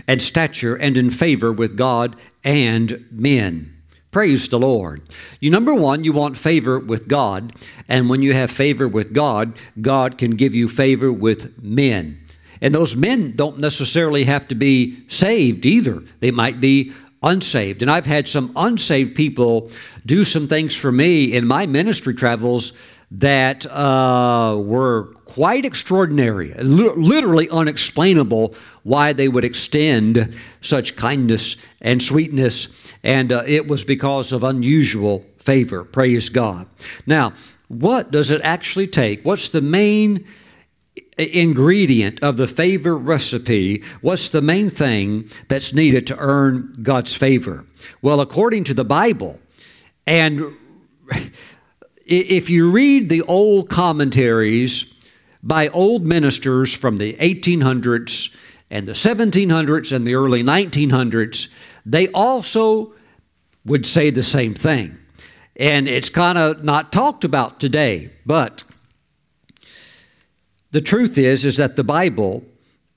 [0.07, 3.76] and stature and in favor with God and men.
[4.17, 5.03] Praise the Lord.
[5.39, 7.53] You number 1, you want favor with God,
[7.87, 12.19] and when you have favor with God, God can give you favor with men.
[12.59, 16.01] And those men don't necessarily have to be saved either.
[16.19, 17.83] They might be unsaved.
[17.83, 19.69] And I've had some unsaved people
[20.03, 22.73] do some things for me in my ministry travels
[23.11, 32.67] that uh, were quite extraordinary, literally unexplainable why they would extend such kindness and sweetness.
[33.03, 35.83] And uh, it was because of unusual favor.
[35.83, 36.65] Praise God.
[37.05, 37.33] Now,
[37.67, 39.23] what does it actually take?
[39.23, 40.25] What's the main
[41.19, 47.63] ingredient of the favor recipe, what's the main thing that's needed to earn God's favor?
[48.01, 49.39] Well, according to the Bible,
[50.07, 50.55] and
[52.07, 54.95] if you read the old commentaries
[55.47, 58.35] by old ministers from the 1800s
[58.69, 61.47] and the 1700s and the early 1900s,
[61.85, 62.93] they also
[63.65, 64.97] would say the same thing.
[65.55, 68.63] And it's kind of not talked about today, but
[70.71, 72.43] the truth is is that the Bible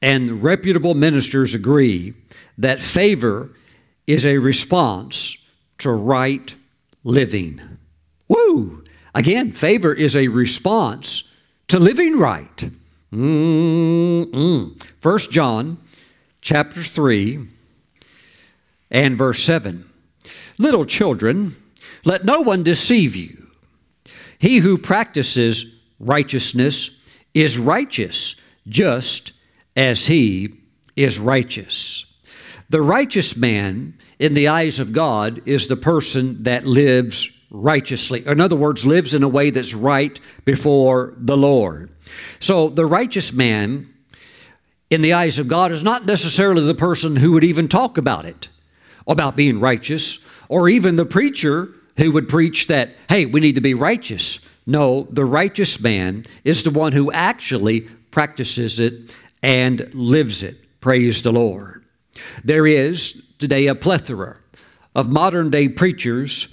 [0.03, 2.15] and reputable ministers agree
[2.59, 3.51] that favor
[4.09, 5.37] is a response
[5.79, 6.53] to right
[7.05, 7.61] living.
[8.27, 8.85] Woo!
[9.15, 11.30] Again, favor is a response
[11.71, 12.69] to living right.
[13.13, 14.83] Mm-mm.
[14.99, 15.79] First John
[16.41, 17.47] chapter 3
[18.91, 19.89] and verse 7.
[20.59, 21.55] Little children,
[22.05, 23.47] let no one deceive you.
[24.41, 26.99] He who practices righteousness
[27.35, 28.35] is righteous,
[28.67, 29.31] just
[29.77, 30.55] as he
[30.97, 32.05] is righteous.
[32.69, 38.25] The righteous man, in the eyes of God, is the person that lives righteously.
[38.27, 41.91] In other words, lives in a way that's right before the Lord.
[42.39, 43.93] So the righteous man,
[44.89, 48.25] in the eyes of God, is not necessarily the person who would even talk about
[48.25, 48.49] it,
[49.07, 53.61] about being righteous, or even the preacher who would preach that, hey, we need to
[53.61, 54.41] be righteous.
[54.67, 60.57] No, the righteous man is the one who actually practices it and lives it.
[60.81, 61.85] Praise the Lord.
[62.45, 64.39] There is today a plethora
[64.95, 66.49] of modern day preachers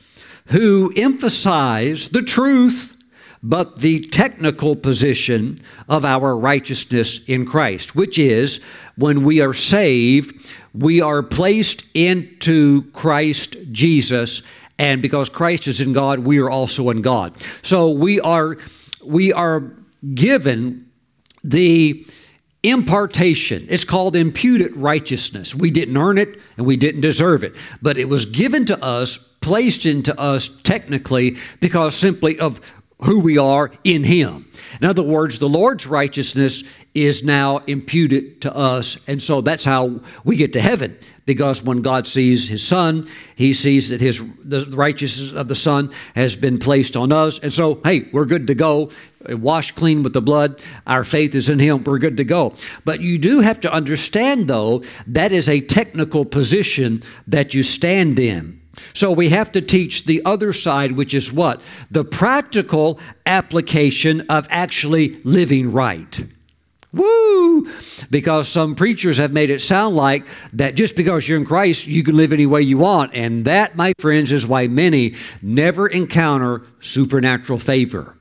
[0.48, 2.96] who emphasize the truth
[3.44, 5.58] but the technical position
[5.88, 8.60] of our righteousness in Christ, which is
[8.98, 14.42] when we are saved, we are placed into Christ Jesus
[14.80, 17.34] and because Christ is in God, we are also in God.
[17.64, 18.58] So we are
[19.04, 19.72] we are
[20.14, 20.90] given
[21.44, 22.06] the
[22.64, 23.68] impartation.
[23.70, 25.54] It's called imputed righteousness.
[25.54, 29.18] We didn't earn it and we didn't deserve it, but it was given to us,
[29.42, 32.60] placed into us technically because simply of
[33.02, 34.50] who we are in Him.
[34.82, 40.02] In other words, the Lord's righteousness is now imputed to us, and so that's how
[40.24, 40.98] we get to heaven.
[41.26, 45.92] Because when God sees His Son, He sees that His the righteousness of the Son
[46.16, 48.90] has been placed on us, and so hey, we're good to go.
[49.30, 51.84] Washed clean with the blood, our faith is in Him.
[51.84, 52.56] We're good to go.
[52.86, 58.20] But you do have to understand, though, that is a technical position that you stand
[58.20, 58.57] in.
[58.94, 61.62] So we have to teach the other side, which is what?
[61.92, 66.26] The practical application of actually living right.
[66.94, 67.70] Woo!
[68.10, 72.04] Because some preachers have made it sound like that just because you're in Christ, you
[72.04, 73.14] can live any way you want.
[73.14, 78.16] And that, my friends, is why many never encounter supernatural favor.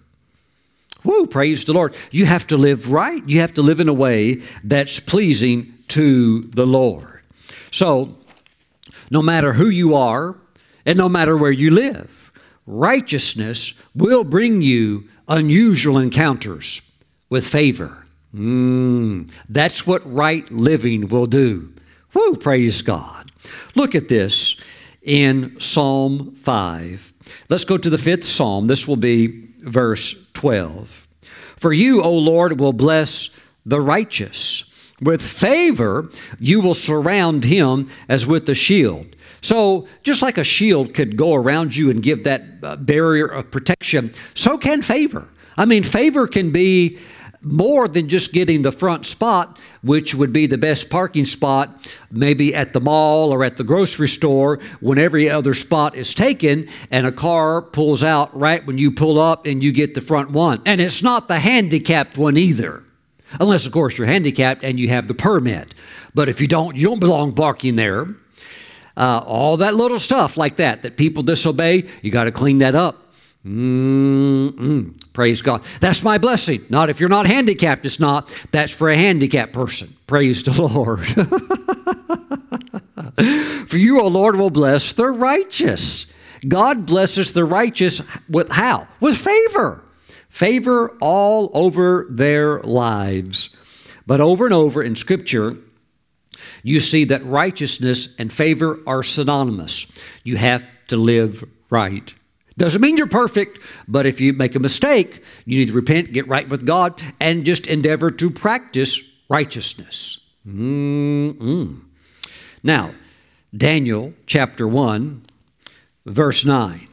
[1.05, 1.27] Woo!
[1.27, 1.95] Praise the Lord.
[2.11, 3.27] You have to live right.
[3.29, 7.21] You have to live in a way that's pleasing to the Lord.
[7.71, 8.19] So,
[9.11, 10.37] no matter who you are,
[10.87, 12.33] and no matter where you live.
[12.67, 16.81] Righteousness will bring you unusual encounters
[17.29, 18.07] with favor.
[18.35, 21.73] Mm, that's what right living will do.
[22.15, 23.31] Whoo, praise God.
[23.75, 24.57] Look at this
[25.03, 27.13] in Psalm 5.
[27.49, 28.67] Let's go to the fifth Psalm.
[28.67, 31.07] This will be verse 12.
[31.57, 33.31] For you, O Lord, will bless
[33.65, 34.65] the righteous.
[35.01, 39.16] With favor, you will surround him as with a shield.
[39.47, 43.49] So, just like a shield could go around you and give that uh, barrier of
[43.53, 45.29] protection, so can favor.
[45.57, 46.99] I mean, favor can be
[47.43, 52.57] more than just getting the front spot, which would be the best parking spot, maybe
[52.57, 57.07] at the mall or at the grocery store, when every other spot is taken and
[57.07, 60.61] a car pulls out right when you pull up and you get the front one.
[60.67, 62.83] And it's not the handicapped one either.
[63.39, 65.73] Unless, of course, you're handicapped and you have the permit.
[66.17, 68.09] But if you don't, you don't belong parking there
[68.97, 72.75] uh, all that little stuff like that that people disobey, you got to clean that
[72.75, 73.03] up.
[73.45, 74.95] Mm-mm.
[75.13, 75.63] Praise God.
[75.81, 76.65] That's my blessing.
[76.69, 78.35] Not if you're not handicapped, it's not.
[78.51, 79.89] That's for a handicapped person.
[80.07, 81.07] Praise the Lord.
[83.69, 86.07] for you, O Lord, will bless the righteous.
[86.49, 88.89] God blesses the righteous with how?
[89.01, 89.85] With favor.
[90.29, 93.51] Favor all over their lives.
[94.07, 95.57] But over and over in Scripture,
[96.63, 99.87] you see that righteousness and favor are synonymous.
[100.25, 102.13] You have to live right.
[102.59, 106.27] Doesn't mean you're perfect, but if you make a mistake, you need to repent, get
[106.27, 110.19] right with God, and just endeavor to practice righteousness.
[110.47, 111.81] Mm-mm.
[112.63, 112.95] Now,
[113.55, 115.23] Daniel chapter 1,
[116.07, 116.89] verse 9.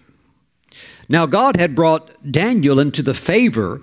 [1.08, 3.82] Now, God had brought Daniel into the favor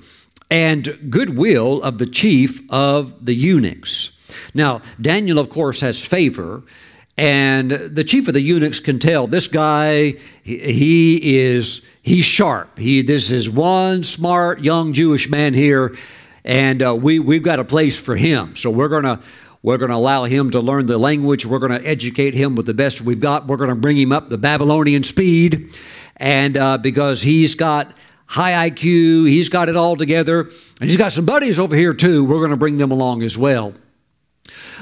[0.51, 4.19] and goodwill of the chief of the eunuchs.
[4.55, 6.63] Now, Daniel, of course, has favor,
[7.17, 12.79] and the chief of the eunuchs can tell this guy, he is he's sharp.
[12.79, 15.97] He this is one smart young Jewish man here,
[16.45, 18.57] and uh, we we've got a place for him.
[18.57, 19.21] So we're gonna
[19.63, 21.45] we're going to allow him to learn the language.
[21.45, 23.47] We're going to educate him with the best we've got.
[23.47, 25.77] We're going to bring him up the Babylonian speed.
[26.17, 31.11] And uh, because he's got high IQ, he's got it all together, and he's got
[31.13, 33.75] some buddies over here too, we're going to bring them along as well.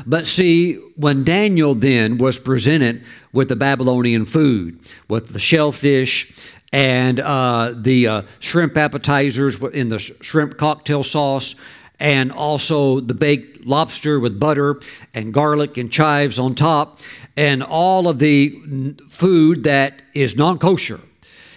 [0.06, 6.32] But see, when Daniel then was presented with the Babylonian food, with the shellfish
[6.72, 11.54] and uh, the uh, shrimp appetizers in the shrimp cocktail sauce,
[12.00, 14.80] and also the baked lobster with butter
[15.14, 17.00] and garlic and chives on top,
[17.36, 21.00] and all of the food that is non kosher.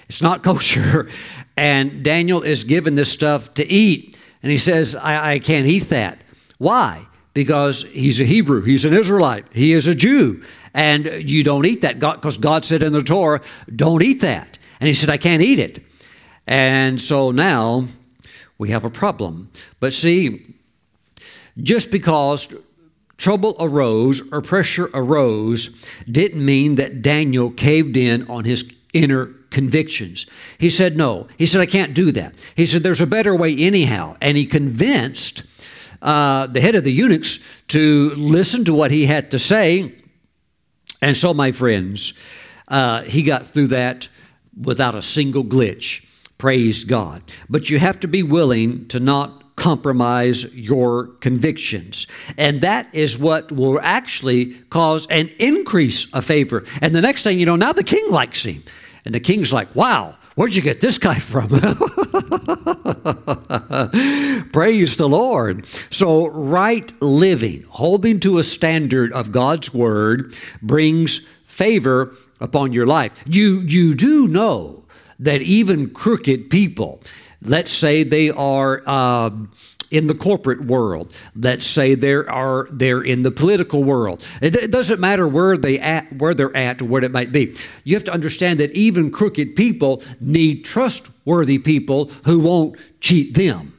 [0.08, 1.10] It's not kosher.
[1.58, 4.18] And Daniel is given this stuff to eat.
[4.42, 6.20] And he says, I, I can't eat that.
[6.58, 7.06] Why?
[7.34, 10.44] Because he's a Hebrew, he's an Israelite, he is a Jew.
[10.74, 13.42] And you don't eat that because God, God said in the Torah,
[13.74, 14.58] don't eat that.
[14.80, 15.84] And he said, I can't eat it.
[16.48, 17.88] And so now
[18.58, 19.52] we have a problem.
[19.80, 20.56] But see,
[21.58, 22.54] just because
[23.18, 25.70] trouble arose or pressure arose
[26.10, 30.26] didn't mean that Daniel caved in on his inner convictions.
[30.58, 31.28] He said, No.
[31.38, 32.34] He said, I can't do that.
[32.56, 34.18] He said, There's a better way, anyhow.
[34.22, 35.44] And he convinced
[36.02, 37.40] uh, the head of the eunuchs
[37.70, 39.94] to listen to what he had to say.
[41.02, 42.14] And so, my friends,
[42.68, 44.08] uh, he got through that
[44.60, 46.06] without a single glitch.
[46.38, 47.22] Praise God.
[47.50, 52.08] But you have to be willing to not compromise your convictions.
[52.38, 56.66] And that is what will actually cause an increase of favor.
[56.82, 58.64] And the next thing you know, now the king likes him.
[59.06, 61.50] And the king's like, wow, where'd you get this guy from?
[64.52, 65.66] Praise the Lord.
[65.90, 73.14] So, right living, holding to a standard of God's word, brings favor upon your life.
[73.26, 74.84] You, you do know
[75.20, 77.02] that even crooked people,
[77.42, 78.82] let's say they are.
[78.86, 79.32] Uh,
[79.92, 81.14] in the corporate world.
[81.36, 84.24] Let's say there are they're in the political world.
[84.42, 87.56] It, it, doesn't matter where they at where they're at or what it might be.
[87.84, 93.78] You have to understand that even crooked people need trustworthy people who won't cheat them.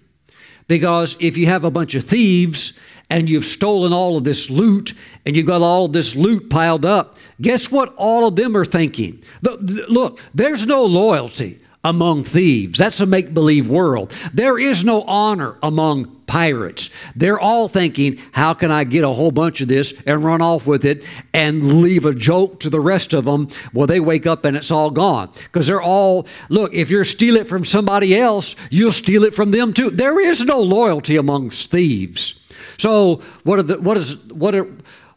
[0.69, 2.79] Because if you have a bunch of thieves
[3.11, 4.95] and you've stolen all of this loot
[5.27, 8.65] and you've got all of this loot piled up, guess what all of them are
[8.65, 9.23] thinking?
[9.43, 12.79] Look, there's no loyalty among thieves.
[12.79, 14.15] That's a make believe world.
[14.33, 16.91] There is no honor among pirates.
[17.17, 20.67] They're all thinking, how can I get a whole bunch of this and run off
[20.67, 21.05] with it
[21.35, 23.49] and leave a joke to the rest of them?
[23.73, 25.31] Well, they wake up and it's all gone.
[25.35, 29.51] Because they're all, look, if you steal it from somebody else, you'll steal it from
[29.51, 29.91] them too.
[29.91, 32.39] There is no loyalty amongst thieves.
[32.79, 34.69] So, what are the, what is, what are,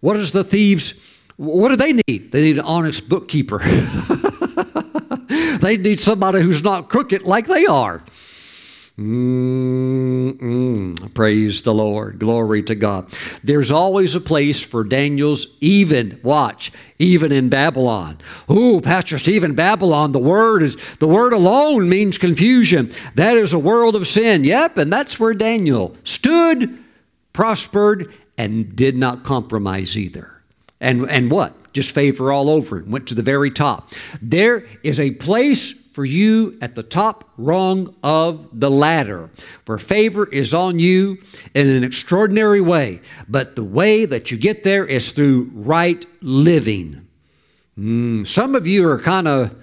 [0.01, 0.93] what is the thieves?
[1.37, 2.31] What do they need?
[2.31, 3.59] They need an honest bookkeeper.
[5.65, 8.03] they need somebody who's not crooked like they are.
[8.97, 10.33] Mm-mm.
[11.13, 12.17] Praise the Lord.
[12.19, 13.11] Glory to God.
[13.43, 18.19] There's always a place for Daniel's even, watch, even in Babylon.
[18.49, 22.89] Ooh, Pastor Steven, Babylon, the word is the word alone means confusion.
[23.15, 24.45] That is a world of sin.
[24.45, 26.81] Yep, and that's where Daniel stood,
[27.33, 30.41] prospered, and did not compromise either.
[30.79, 31.53] And, and what?
[31.75, 32.87] Just favor all over it.
[32.87, 33.91] Went to the very top.
[34.21, 39.29] There is a place for you at the top rung of the ladder
[39.65, 41.17] where favor is on you
[41.53, 43.01] in an extraordinary way.
[43.27, 47.05] But the way that you get there is through right living.
[47.77, 49.53] Mm, some of you are kind of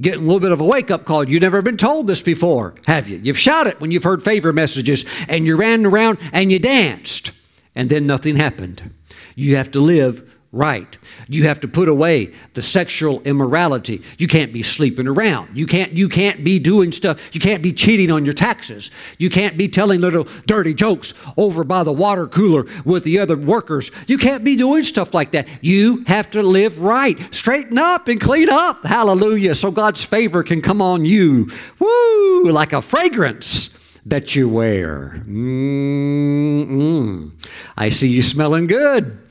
[0.00, 1.28] getting a little bit of a wake up call.
[1.28, 3.20] You've never been told this before, have you?
[3.22, 7.30] You've shouted when you've heard favor messages and you ran around and you danced
[7.76, 8.92] and then nothing happened.
[9.36, 10.96] You have to live right.
[11.28, 14.02] You have to put away the sexual immorality.
[14.18, 15.56] You can't be sleeping around.
[15.56, 17.34] You can't you can't be doing stuff.
[17.34, 18.90] You can't be cheating on your taxes.
[19.18, 23.36] You can't be telling little dirty jokes over by the water cooler with the other
[23.36, 23.90] workers.
[24.06, 25.48] You can't be doing stuff like that.
[25.60, 27.18] You have to live right.
[27.34, 28.84] Straighten up and clean up.
[28.84, 29.54] Hallelujah.
[29.54, 31.50] So God's favor can come on you.
[31.78, 33.70] Woo, like a fragrance
[34.06, 35.22] that you wear.
[35.26, 37.32] Mm-mm.
[37.76, 39.23] I see you smelling good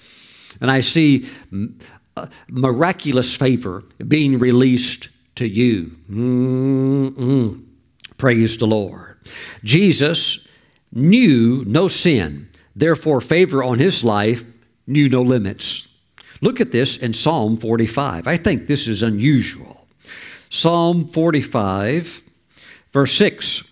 [0.64, 1.30] and I see
[2.16, 5.97] uh, miraculous favor being released to you.
[6.09, 7.66] Mm-mm.
[8.18, 9.20] Praise the Lord.
[9.66, 10.47] Jesus
[10.93, 12.47] knew no sin,
[12.78, 14.45] therefore, favor on his life
[14.88, 15.89] knew no limits.
[16.39, 18.26] Look at this in Psalm 45.
[18.26, 19.86] I think this is unusual.
[20.49, 22.24] Psalm 45,
[22.93, 23.64] verse 6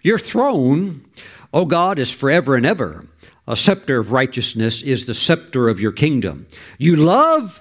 [0.00, 1.04] Your throne,
[1.52, 3.09] O God, is forever and ever.
[3.50, 6.46] A scepter of righteousness is the scepter of your kingdom.
[6.78, 7.60] You love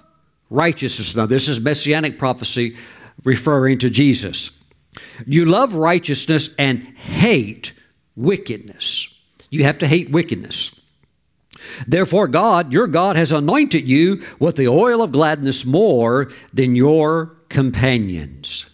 [0.52, 1.16] righteousness.
[1.16, 2.78] Now, this is messianic prophecy
[3.24, 4.52] referring to Jesus.
[5.26, 7.74] You love righteousness and hate
[8.16, 9.20] wickedness.
[9.50, 10.80] You have to hate wickedness.
[11.88, 17.36] Therefore, God, your God, has anointed you with the oil of gladness more than your
[17.50, 18.68] companions.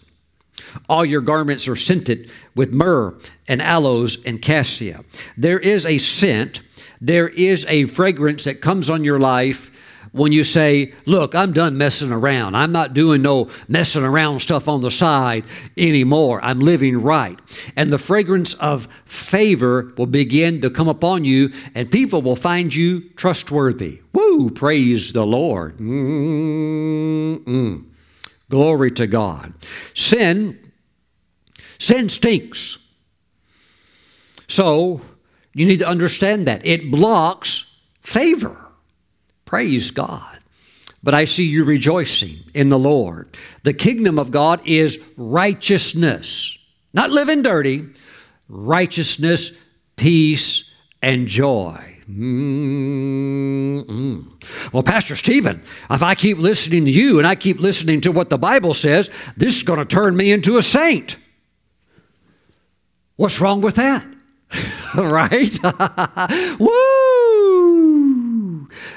[0.86, 3.14] All your garments are scented with myrrh
[3.48, 5.02] and aloes and cassia.
[5.38, 6.60] There is a scent
[7.06, 9.70] there is a fragrance that comes on your life
[10.10, 12.56] when you say, Look, I'm done messing around.
[12.56, 15.44] I'm not doing no messing around stuff on the side
[15.76, 16.42] anymore.
[16.42, 17.38] I'm living right.
[17.76, 22.74] And the fragrance of favor will begin to come upon you, and people will find
[22.74, 24.00] you trustworthy.
[24.12, 24.50] Woo!
[24.50, 25.78] Praise the Lord.
[25.78, 27.84] Mm-mm.
[28.48, 29.52] Glory to God.
[29.94, 30.72] Sin,
[31.78, 32.78] sin stinks.
[34.48, 35.02] So
[35.56, 36.66] you need to understand that.
[36.66, 38.68] It blocks favor.
[39.46, 40.38] Praise God.
[41.02, 43.34] But I see you rejoicing in the Lord.
[43.62, 46.58] The kingdom of God is righteousness,
[46.92, 47.84] not living dirty,
[48.50, 49.58] righteousness,
[49.96, 51.96] peace, and joy.
[52.06, 53.82] Mm-mm.
[54.74, 58.28] Well, Pastor Steven, if I keep listening to you and I keep listening to what
[58.28, 61.16] the Bible says, this is going to turn me into a saint.
[63.16, 64.06] What's wrong with that?
[64.96, 65.58] right?
[66.58, 67.96] Woo!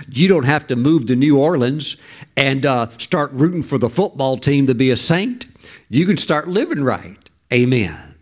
[0.09, 1.97] You don't have to move to New Orleans
[2.35, 5.45] and uh, start rooting for the football team to be a saint.
[5.89, 7.17] You can start living right.
[7.51, 8.15] Amen.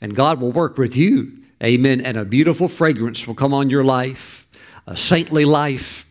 [0.00, 1.38] And God will work with you.
[1.62, 2.00] Amen.
[2.00, 4.46] And a beautiful fragrance will come on your life,
[4.86, 6.06] a saintly life,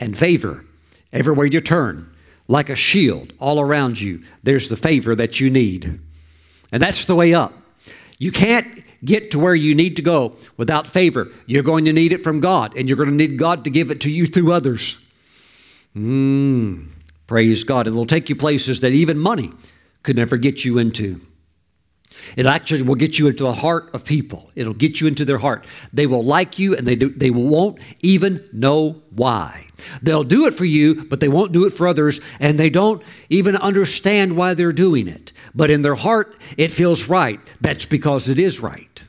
[0.00, 0.64] and favor
[1.12, 2.12] everywhere you turn,
[2.48, 4.22] like a shield all around you.
[4.42, 6.00] There's the favor that you need.
[6.72, 7.54] And that's the way up.
[8.18, 11.28] You can't get to where you need to go without favor.
[11.46, 13.90] You're going to need it from God, and you're going to need God to give
[13.90, 14.98] it to you through others.
[15.96, 16.88] Mm,
[17.26, 17.86] praise God.
[17.86, 19.52] It'll take you places that even money
[20.02, 21.20] could never get you into.
[22.36, 24.50] It actually will get you into the heart of people.
[24.54, 25.64] It'll get you into their heart.
[25.92, 29.65] They will like you and they, do, they won't even know why.
[30.02, 33.02] They'll do it for you, but they won't do it for others, and they don't
[33.28, 35.32] even understand why they're doing it.
[35.54, 37.40] But in their heart, it feels right.
[37.60, 39.02] That's because it is right.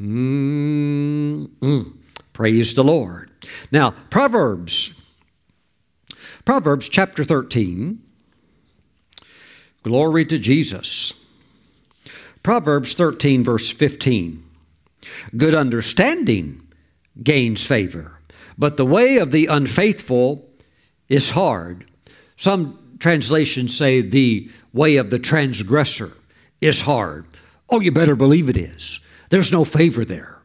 [0.00, 1.92] Mm-mm.
[2.32, 3.30] Praise the Lord.
[3.70, 4.92] Now, Proverbs.
[6.44, 8.02] Proverbs chapter 13.
[9.82, 11.14] Glory to Jesus.
[12.42, 14.44] Proverbs 13, verse 15.
[15.36, 16.62] Good understanding
[17.22, 18.15] gains favor,
[18.58, 20.48] but the way of the unfaithful
[21.08, 21.90] is hard.
[22.36, 26.12] Some translations say the way of the transgressor
[26.60, 27.26] is hard.
[27.68, 29.00] Oh, you better believe it is.
[29.30, 30.38] There's no favor there.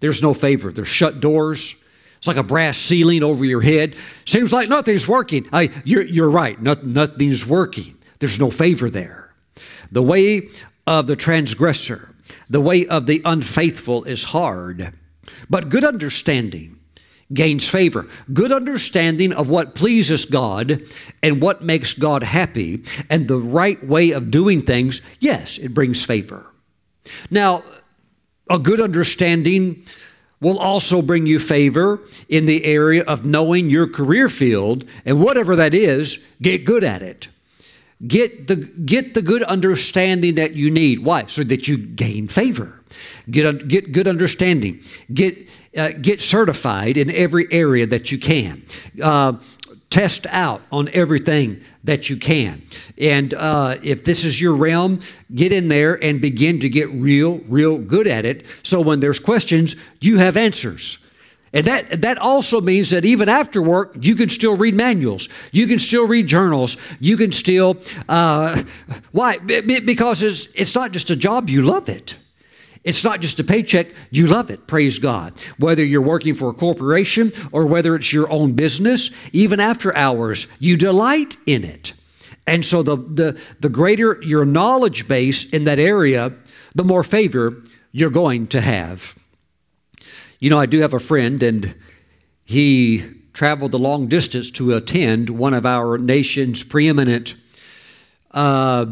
[0.00, 0.70] There's no favor.
[0.70, 1.74] There's shut doors.
[2.18, 3.96] It's like a brass ceiling over your head.
[4.24, 5.48] Seems like nothing's working.
[5.52, 6.60] I, you're, you're right.
[6.60, 7.96] Not, nothing's working.
[8.18, 9.34] There's no favor there.
[9.90, 10.48] The way
[10.86, 12.14] of the transgressor,
[12.48, 14.92] the way of the unfaithful is hard,
[15.48, 16.75] but good understanding
[17.32, 18.06] gains favor.
[18.32, 20.82] Good understanding of what pleases God
[21.22, 26.04] and what makes God happy and the right way of doing things, yes, it brings
[26.04, 26.46] favor.
[27.30, 27.62] Now,
[28.48, 29.84] a good understanding
[30.40, 35.56] will also bring you favor in the area of knowing your career field, and whatever
[35.56, 37.28] that is, get good at it.
[38.06, 40.98] Get the, get the good understanding that you need.
[40.98, 41.24] Why?
[41.26, 42.82] So that you gain favor.
[43.30, 44.82] Get, get good understanding.
[45.12, 48.62] Get, uh, get certified in every area that you can.
[49.02, 49.34] Uh,
[49.90, 52.62] test out on everything that you can.
[52.98, 55.00] And uh, if this is your realm,
[55.34, 58.46] get in there and begin to get real, real good at it.
[58.62, 60.98] So when there's questions, you have answers.
[61.52, 65.28] And that, that also means that even after work, you can still read manuals.
[65.52, 66.76] You can still read journals.
[67.00, 68.62] You can still, uh,
[69.12, 69.38] why?
[69.38, 72.16] Because it's, it's not just a job, you love it.
[72.86, 75.32] It's not just a paycheck, you love it, praise God.
[75.58, 80.46] Whether you're working for a corporation or whether it's your own business, even after hours,
[80.60, 81.94] you delight in it.
[82.46, 86.32] And so the, the, the greater your knowledge base in that area,
[86.76, 87.60] the more favor
[87.90, 89.16] you're going to have.
[90.38, 91.74] You know, I do have a friend, and
[92.44, 97.34] he traveled the long distance to attend one of our nation's preeminent
[98.30, 98.86] uh,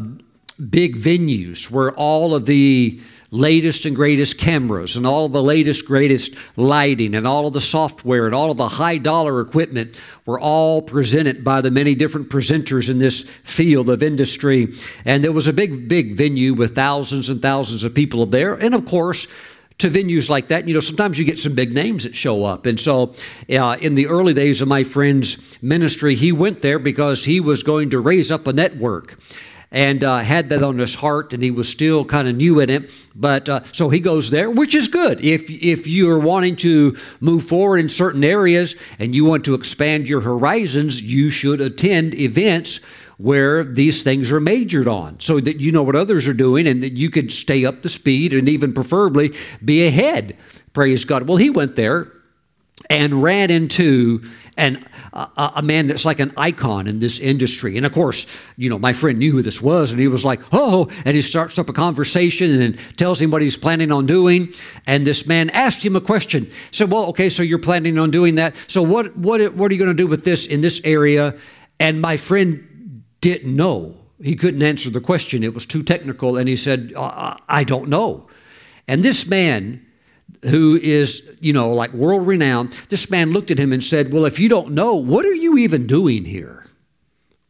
[0.69, 2.99] big venues where all of the
[3.35, 7.61] latest and greatest cameras and all of the latest greatest lighting and all of the
[7.61, 12.29] software and all of the high dollar equipment were all presented by the many different
[12.29, 14.73] presenters in this field of industry
[15.03, 18.73] and there was a big big venue with thousands and thousands of people there and
[18.73, 19.27] of course
[19.77, 20.67] to venues like that.
[20.69, 22.65] You know, sometimes you get some big names that show up.
[22.65, 23.13] And so,
[23.49, 27.61] uh, in the early days of my friend's ministry, he went there because he was
[27.61, 29.17] going to raise up a network
[29.75, 32.69] and uh, had that on his heart, and he was still kind of new in
[32.69, 32.89] it.
[33.13, 35.19] But uh, so he goes there, which is good.
[35.23, 39.53] If if you are wanting to move forward in certain areas and you want to
[39.53, 42.79] expand your horizons, you should attend events
[43.17, 46.81] where these things are majored on so that you know what others are doing and
[46.81, 50.37] that you could stay up to speed and even preferably be ahead.
[50.71, 51.27] Praise God.
[51.27, 52.11] Well, he went there
[52.89, 54.21] and ran into
[54.57, 57.75] and a, a, man that's like an icon in this industry.
[57.77, 58.25] And of course,
[58.55, 61.21] you know, my friend knew who this was, and he was like, "Oh!" And he
[61.21, 64.53] starts up a conversation and tells him what he's planning on doing.
[64.85, 66.49] And this man asked him a question.
[66.71, 68.55] Said, well, okay, so you're planning on doing that.
[68.67, 71.35] So, what what what are you going to do with this in this area?
[71.79, 73.97] And my friend didn't know.
[74.23, 75.43] He couldn't answer the question.
[75.43, 78.27] It was too technical, and he said, "I don't know."
[78.87, 79.84] And this man
[80.43, 84.25] who is, you know, like world renowned, this man looked at him and said, Well,
[84.25, 86.67] if you don't know, what are you even doing here?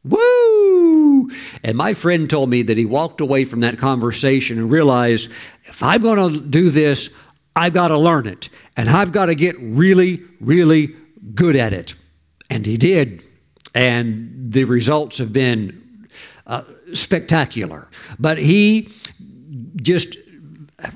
[0.03, 1.29] Woo!
[1.63, 5.31] And my friend told me that he walked away from that conversation and realized
[5.63, 7.09] if I'm going to do this,
[7.55, 8.49] I've got to learn it.
[8.77, 10.95] And I've got to get really, really
[11.33, 11.95] good at it.
[12.49, 13.23] And he did.
[13.73, 16.07] And the results have been
[16.45, 16.63] uh,
[16.93, 17.87] spectacular.
[18.19, 18.89] But he
[19.77, 20.17] just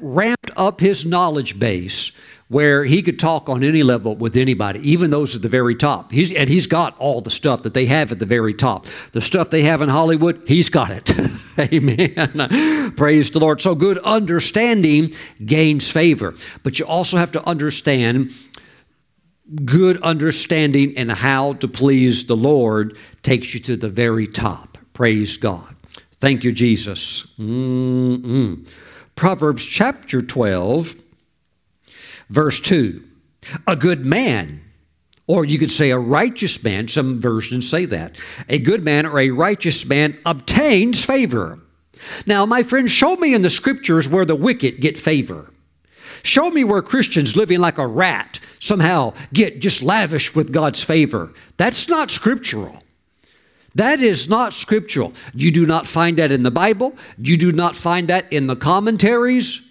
[0.02, 2.12] ramped up his knowledge base
[2.50, 6.12] where he could talk on any level with anybody, even those at the very top.
[6.12, 8.88] He's, and he's got all the stuff that they have at the very top.
[9.12, 11.12] The stuff they have in Hollywood, he's got it.
[11.60, 12.94] Amen.
[12.96, 13.62] Praise the Lord.
[13.62, 15.14] So good understanding
[15.46, 16.34] gains favor.
[16.64, 18.32] But you also have to understand
[19.66, 24.80] good understanding and how to please the Lord takes you to the very top.
[24.94, 25.76] Praise God.
[26.20, 27.28] Thank you, Jesus.
[27.40, 28.68] Mm-mm.
[29.20, 30.96] Proverbs chapter 12,
[32.30, 33.04] verse 2.
[33.68, 34.62] A good man,
[35.28, 38.16] or you could say a righteous man, some versions say that.
[38.48, 41.60] A good man or a righteous man obtains favor.
[42.26, 45.52] Now, my friends, show me in the scriptures where the wicked get favor.
[46.24, 51.34] Show me where Christians living like a rat somehow get just lavish with God's favor.
[51.58, 52.82] That's not scriptural.
[53.76, 55.14] That is not scriptural.
[55.34, 56.96] You do not find that in the Bible.
[57.18, 59.62] You do not find that in the commentaries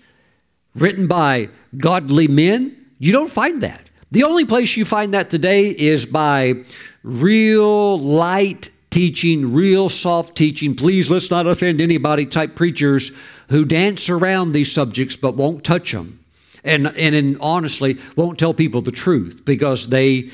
[0.75, 2.77] written by godly men.
[2.99, 3.91] You don't find that.
[4.11, 6.65] The only place you find that today is by
[7.03, 10.75] real light teaching, real soft teaching.
[10.75, 13.13] Please let's not offend anybody type preachers
[13.51, 16.25] who dance around these subjects but won't touch them.
[16.65, 20.31] And, and, and honestly, won't tell people the truth because they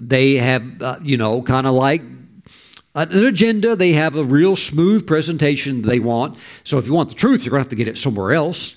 [0.00, 2.02] they have, uh, you know, kind of like
[2.94, 3.76] an agenda.
[3.76, 6.38] They have a real smooth presentation they want.
[6.64, 8.76] So if you want the truth, you're going to have to get it somewhere else.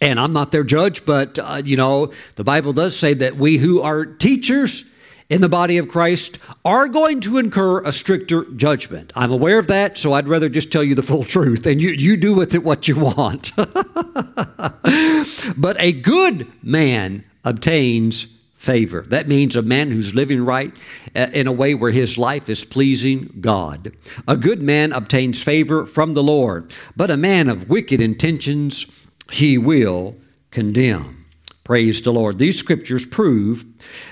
[0.00, 3.56] And I'm not their judge, but uh, you know, the Bible does say that we
[3.56, 4.84] who are teachers
[5.28, 9.12] in the body of Christ are going to incur a stricter judgment.
[9.16, 11.90] I'm aware of that, so I'd rather just tell you the full truth and you,
[11.90, 13.52] you do with it what you want.
[15.56, 18.26] but a good man obtains
[18.66, 19.02] favor.
[19.02, 20.76] That means a man who's living right
[21.14, 23.96] uh, in a way where his life is pleasing God.
[24.26, 28.86] A good man obtains favor from the Lord, but a man of wicked intentions
[29.30, 30.16] he will
[30.50, 31.24] condemn.
[31.64, 32.38] Praise the Lord.
[32.38, 33.64] These scriptures prove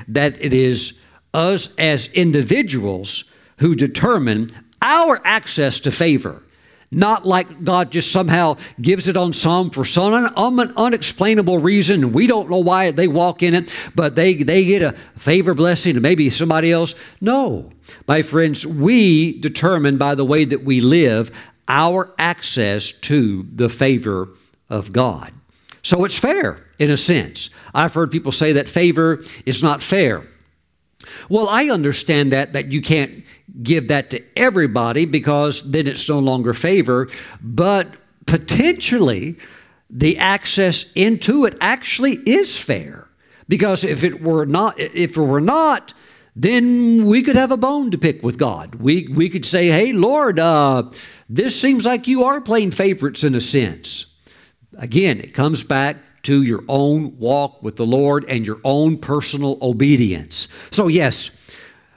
[0.08, 1.00] that it is
[1.34, 3.24] us as individuals
[3.58, 4.50] who determine
[4.80, 6.42] our access to favor
[6.94, 12.12] not like God just somehow gives it on some for some un- unexplainable reason.
[12.12, 15.96] We don't know why they walk in it, but they, they get a favor blessing
[15.96, 16.94] and maybe somebody else.
[17.20, 17.70] No.
[18.06, 21.30] My friends, we determine by the way that we live
[21.68, 24.28] our access to the favor
[24.68, 25.32] of God.
[25.82, 27.50] So it's fair in a sense.
[27.74, 30.26] I've heard people say that favor is not fair.
[31.28, 33.23] Well, I understand that that you can't
[33.62, 37.08] give that to everybody because then it's no longer favor,
[37.40, 37.88] but
[38.26, 39.36] potentially
[39.90, 43.08] the access into it actually is fair.
[43.48, 45.92] Because if it were not if it were not,
[46.34, 48.76] then we could have a bone to pick with God.
[48.76, 50.90] We we could say, "Hey, Lord, uh,
[51.28, 54.06] this seems like you are playing favorites in a sense."
[54.78, 59.58] Again, it comes back to your own walk with the Lord and your own personal
[59.62, 60.48] obedience.
[60.70, 61.30] So, yes,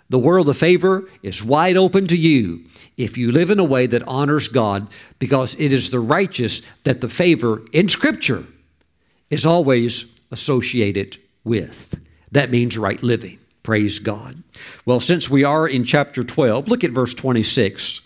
[0.10, 2.64] the world of favor is wide open to you
[2.96, 4.88] if you live in a way that honors God,
[5.20, 8.46] because it is the righteous that the favor in Scripture
[9.30, 12.00] is always associated with.
[12.32, 13.40] That means right living.
[13.64, 14.42] Praise God.
[14.86, 18.02] Well, since we are in chapter 12, look at verse 26.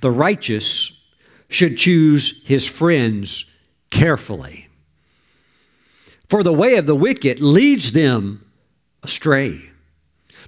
[0.00, 1.04] The righteous
[1.48, 3.50] should choose his friends
[3.90, 4.68] carefully
[6.34, 8.44] for the way of the wicked leads them
[9.02, 9.70] astray.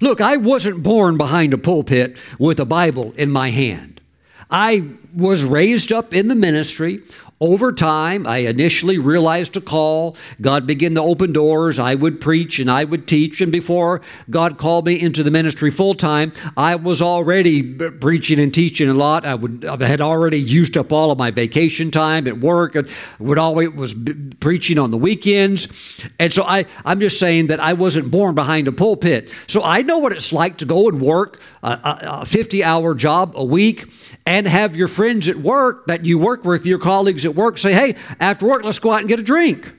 [0.01, 4.01] Look, I wasn't born behind a pulpit with a Bible in my hand.
[4.49, 4.83] I
[5.15, 7.01] was raised up in the ministry
[7.39, 10.17] over time, I initially realized a call.
[10.41, 11.77] God began to open doors.
[11.77, 13.41] I would preach and I would teach.
[13.41, 18.51] And before God called me into the ministry full time, I was already preaching and
[18.51, 19.23] teaching a lot.
[19.23, 22.89] I would I had already used up all of my vacation time at work and
[23.19, 23.95] would always was
[24.39, 26.07] preaching on the weekends.
[26.19, 29.31] And so I, I'm just saying that I wasn't born behind a pulpit.
[29.45, 33.33] So I know what it's like to go and work a, a 50 hour job
[33.35, 33.91] a week
[34.25, 37.73] and have your friends at work that you work with, your colleagues at work, say,
[37.73, 39.73] hey, after work, let's go out and get a drink.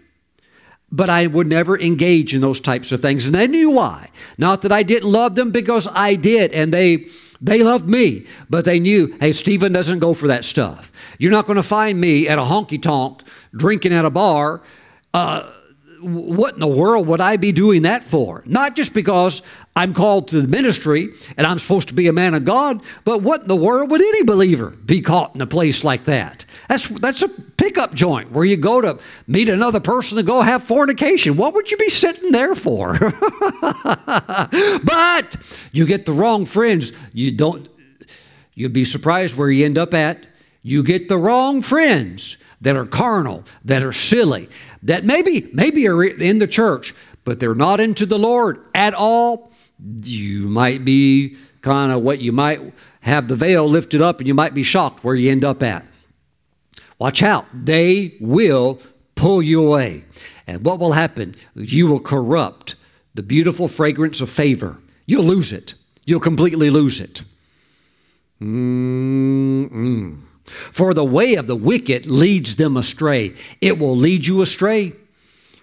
[0.92, 3.26] But I would never engage in those types of things.
[3.26, 4.10] And they knew why.
[4.38, 6.52] Not that I didn't love them, because I did.
[6.52, 7.08] And they.
[7.40, 10.90] They loved me, but they knew, hey, Steven doesn't go for that stuff.
[11.18, 13.22] You're not going to find me at a honky tonk
[13.56, 14.60] drinking at a bar.
[15.14, 15.48] Uh,
[16.00, 18.42] what in the world would I be doing that for?
[18.46, 19.42] Not just because
[19.74, 23.22] I'm called to the ministry and I'm supposed to be a man of God, but
[23.22, 26.44] what in the world would any believer be caught in a place like that?
[26.68, 30.62] That's that's a pickup joint where you go to meet another person and go have
[30.62, 31.36] fornication.
[31.36, 32.98] What would you be sitting there for?
[34.84, 35.36] but
[35.72, 36.92] you get the wrong friends.
[37.12, 37.68] You don't
[38.54, 40.26] you'd be surprised where you end up at.
[40.62, 44.48] You get the wrong friends that are carnal, that are silly,
[44.82, 49.52] that maybe maybe are in the church, but they're not into the Lord at all.
[50.02, 54.34] You might be kind of what you might have the veil lifted up and you
[54.34, 55.84] might be shocked where you end up at.
[56.98, 57.46] Watch out.
[57.52, 58.80] They will
[59.14, 60.04] pull you away.
[60.46, 61.34] And what will happen?
[61.54, 62.74] You will corrupt
[63.14, 64.78] the beautiful fragrance of favor.
[65.06, 65.74] You'll lose it.
[66.04, 67.22] You'll completely lose it.
[68.40, 70.20] Mm-mm.
[70.48, 73.34] For the way of the wicked leads them astray.
[73.60, 74.92] It will lead you astray.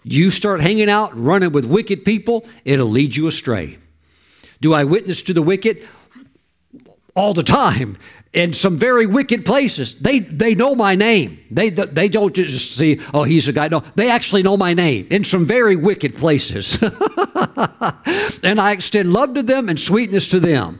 [0.03, 3.79] You start hanging out, running with wicked people, it'll lead you astray.
[4.61, 5.87] Do I witness to the wicked?
[7.15, 7.97] All the time
[8.35, 9.95] in some very wicked places.
[9.95, 11.39] They they know my name.
[11.49, 13.69] They they don't just see, oh, he's a guy.
[13.69, 16.77] No, they actually know my name in some very wicked places.
[18.43, 20.79] and I extend love to them and sweetness to them.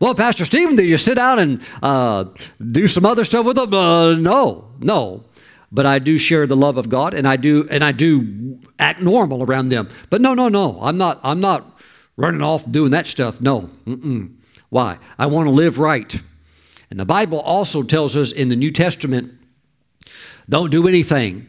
[0.00, 2.24] Well, Pastor Steven, did you sit down and uh,
[2.72, 3.72] do some other stuff with them?
[3.72, 5.24] Uh, no, no.
[5.70, 9.00] But I do share the love of God, and I do, and I do act
[9.00, 9.88] normal around them.
[10.10, 10.78] But no, no, no.
[10.80, 11.20] I'm not.
[11.22, 11.80] I'm not
[12.16, 13.40] running off doing that stuff.
[13.40, 13.70] No.
[13.86, 14.34] Mm-mm.
[14.70, 14.98] Why?
[15.18, 16.14] I want to live right.
[16.90, 19.32] And the Bible also tells us in the New Testament,
[20.48, 21.48] don't do anything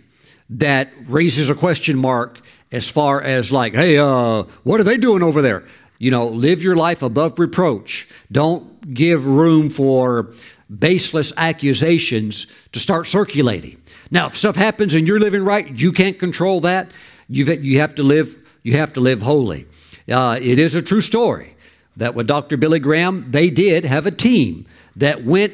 [0.49, 2.39] that raises a question mark
[2.71, 5.65] as far as like, hey, uh, what are they doing over there?
[5.97, 8.07] You know, live your life above reproach.
[8.31, 10.33] Don't give room for
[10.79, 13.81] baseless accusations to start circulating.
[14.11, 16.91] Now, if stuff happens and you're living right, you can't control that.
[17.27, 18.37] You've, you have to live.
[18.63, 19.67] You have to live holy.
[20.11, 21.55] Uh, it is a true story
[21.97, 22.57] that with Dr.
[22.57, 24.65] Billy Graham, they did have a team
[24.95, 25.53] that went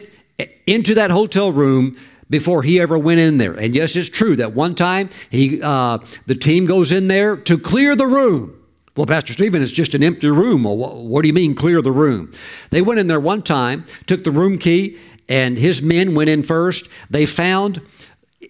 [0.66, 1.98] into that hotel room
[2.30, 3.54] before he ever went in there.
[3.54, 7.58] And yes, it's true that one time he, uh, the team goes in there to
[7.58, 8.58] clear the room.
[8.98, 10.66] Well, Pastor Steven, it's just an empty room.
[10.66, 12.32] Well, what do you mean clear the room?
[12.72, 14.98] They went in there one time, took the room key,
[15.30, 16.90] and his men went in first.
[17.10, 17.82] They found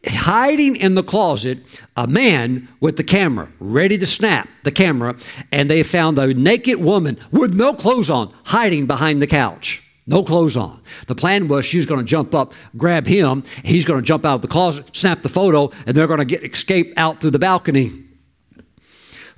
[0.08, 1.60] hiding in the closet
[1.96, 5.16] a man with the camera, ready to snap the camera,
[5.52, 9.84] and they found a naked woman with no clothes on hiding behind the couch.
[10.08, 10.82] No clothes on.
[11.06, 13.44] The plan was she's going to jump up, grab him.
[13.64, 16.26] He's going to jump out of the closet, snap the photo, and they're going to
[16.26, 18.01] get escape out through the balcony.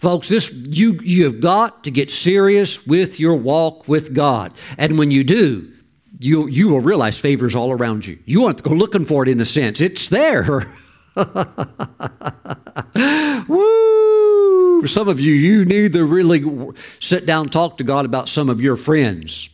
[0.03, 4.51] Folks, this you you have got to get serious with your walk with God.
[4.77, 5.71] And when you do,
[6.19, 8.19] you you will realize favors all around you.
[8.25, 9.79] You want to go looking for it in a sense.
[9.79, 10.69] It's there.
[13.47, 14.85] Woo!
[14.87, 18.59] Some of you, you need to really sit down talk to God about some of
[18.59, 19.47] your friends.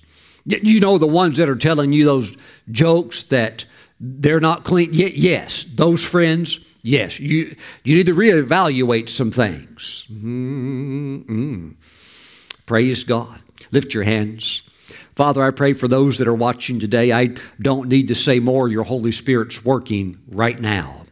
[0.45, 2.35] You know the ones that are telling you those
[2.71, 3.65] jokes that
[3.99, 4.89] they're not clean.
[4.93, 10.05] Yes, those friends Yes, you, you need to reevaluate some things.
[10.11, 11.71] Mm-hmm.
[12.65, 13.41] Praise God.
[13.71, 14.61] Lift your hands.
[15.15, 17.11] Father, I pray for those that are watching today.
[17.11, 18.69] I don't need to say more.
[18.69, 21.05] Your Holy Spirit's working right now.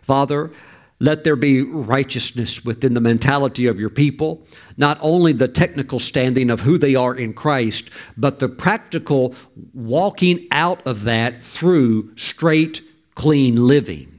[0.00, 0.50] Father,
[0.98, 4.46] let there be righteousness within the mentality of your people,
[4.76, 9.34] not only the technical standing of who they are in Christ, but the practical
[9.74, 12.82] walking out of that through straight,
[13.16, 14.11] clean living.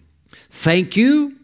[0.53, 1.35] Thank you.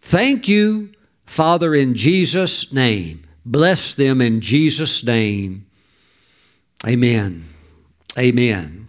[0.00, 0.90] Thank you,
[1.26, 3.24] Father, in Jesus' name.
[3.44, 5.66] Bless them in Jesus' name.
[6.86, 7.48] Amen.
[8.16, 8.86] Amen.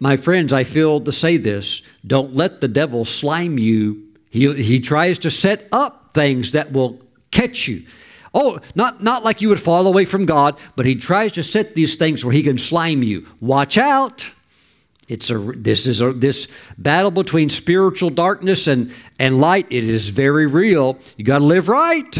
[0.00, 4.02] My friends, I feel to say this don't let the devil slime you.
[4.28, 7.00] He, he tries to set up things that will
[7.30, 7.86] catch you.
[8.34, 11.76] Oh, not, not like you would fall away from God, but he tries to set
[11.76, 13.28] these things where he can slime you.
[13.40, 14.32] Watch out.
[15.08, 16.48] It's a this is a this
[16.78, 19.66] battle between spiritual darkness and and light.
[19.70, 20.98] It is very real.
[21.16, 22.18] You got to live right.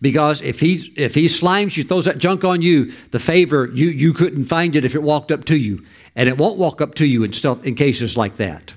[0.00, 3.88] Because if he if he slimes you, throws that junk on you, the favor you
[3.88, 5.84] you couldn't find it if it walked up to you,
[6.14, 8.74] and it won't walk up to you in stuff in cases like that.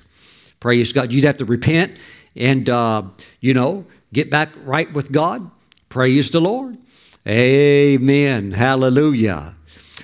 [0.58, 1.12] Praise God.
[1.12, 1.96] You'd have to repent
[2.34, 3.02] and uh,
[3.40, 5.50] you know get back right with God.
[5.88, 6.78] Praise the Lord.
[7.26, 8.52] Amen.
[8.52, 9.54] Hallelujah.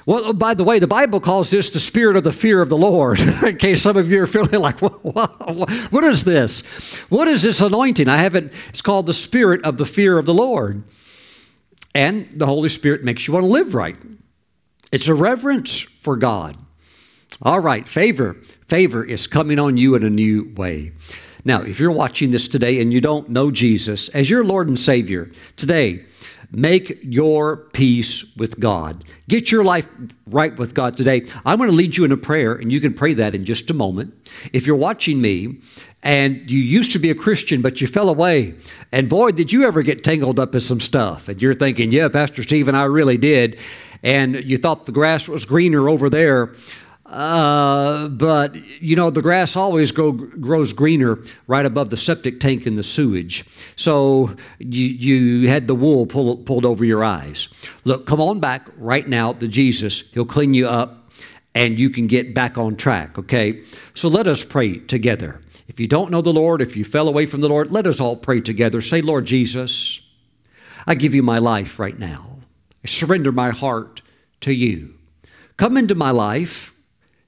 [0.06, 2.68] Well, oh, by the way, the Bible calls this the spirit of the fear of
[2.68, 3.20] the Lord.
[3.42, 6.60] in case some of you are feeling like, what is this?
[7.08, 8.08] What is this anointing?
[8.08, 10.84] I haven't, it's called the spirit of the fear of the Lord.
[11.94, 13.96] And the Holy Spirit makes you want to live right.
[14.92, 16.56] It's a reverence for God.
[17.40, 18.34] All right, favor.
[18.68, 20.92] Favor is coming on you in a new way.
[21.44, 24.78] Now, if you're watching this today and you don't know Jesus as your Lord and
[24.78, 26.04] Savior, today,
[26.54, 29.02] Make your peace with God.
[29.28, 29.88] Get your life
[30.28, 31.26] right with God today.
[31.44, 33.70] I'm going to lead you in a prayer, and you can pray that in just
[33.70, 34.14] a moment.
[34.52, 35.58] If you're watching me
[36.04, 38.54] and you used to be a Christian, but you fell away,
[38.92, 42.08] and boy, did you ever get tangled up in some stuff, and you're thinking, yeah,
[42.08, 43.58] Pastor Steven, I really did,
[44.04, 46.54] and you thought the grass was greener over there.
[47.06, 52.66] Uh, but you know the grass always grow, grows greener right above the septic tank
[52.66, 53.44] in the sewage.
[53.76, 57.48] So you you had the wool pull, pulled over your eyes.
[57.84, 60.10] Look, come on back right now to Jesus.
[60.12, 61.10] He'll clean you up,
[61.54, 63.18] and you can get back on track.
[63.18, 63.62] Okay.
[63.94, 65.42] So let us pray together.
[65.68, 68.00] If you don't know the Lord, if you fell away from the Lord, let us
[68.00, 68.80] all pray together.
[68.80, 70.00] Say, Lord Jesus,
[70.86, 72.38] I give you my life right now.
[72.82, 74.02] I surrender my heart
[74.40, 74.94] to you.
[75.56, 76.73] Come into my life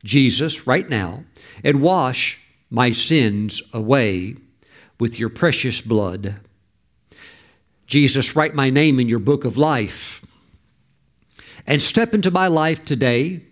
[0.07, 1.25] Jesus, right now,
[1.63, 2.41] and wash
[2.71, 4.37] my sins away
[4.99, 6.37] with your precious blood.
[7.87, 10.25] Jesus, write my name in your book of life
[11.67, 13.43] and step into my life today.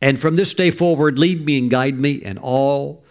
[0.00, 3.04] And from this day forward, lead me and guide me in all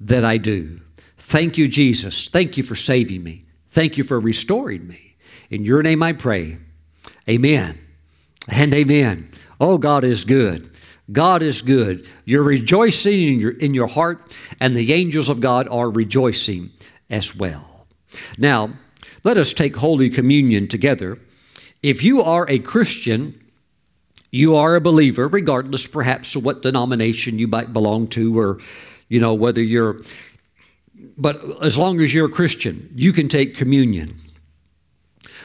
[0.00, 0.80] that I do.
[1.16, 2.28] Thank you, Jesus.
[2.28, 3.44] Thank you for saving me.
[3.70, 5.16] Thank you for restoring me.
[5.50, 6.58] In your name I pray.
[7.28, 7.78] Amen
[8.48, 9.30] and amen.
[9.60, 10.73] Oh, God is good.
[11.12, 12.08] God is good.
[12.24, 16.70] You're rejoicing in your, in your heart, and the angels of God are rejoicing
[17.10, 17.86] as well.
[18.38, 18.70] Now,
[19.22, 21.18] let us take Holy Communion together.
[21.82, 23.38] If you are a Christian,
[24.30, 28.58] you are a believer, regardless perhaps of what denomination you might belong to, or,
[29.08, 30.00] you know, whether you're,
[31.18, 34.16] but as long as you're a Christian, you can take communion.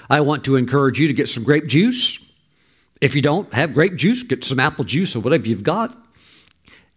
[0.10, 2.18] I want to encourage you to get some grape juice
[3.02, 5.96] if you don't have grape juice, get some apple juice or whatever you've got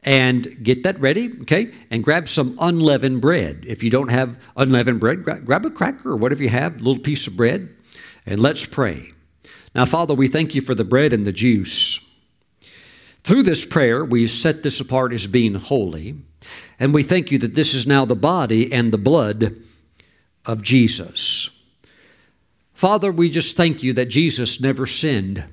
[0.03, 1.73] and get that ready, okay?
[1.91, 3.65] And grab some unleavened bread.
[3.69, 6.99] If you don't have unleavened bread, grab a cracker or whatever you have, a little
[6.99, 7.69] piece of bread,
[8.27, 9.13] and let's pray.
[9.75, 12.01] Now, Father, we thank you for the bread and the juice.
[13.23, 16.17] Through this prayer, we set this apart as being holy,
[16.81, 19.57] and we thank you that this is now the body and the blood
[20.45, 21.49] of Jesus.
[22.75, 25.45] Father, we just thank you that Jesus never sinned.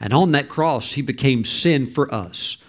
[0.00, 2.62] And on that cross, he became sin for us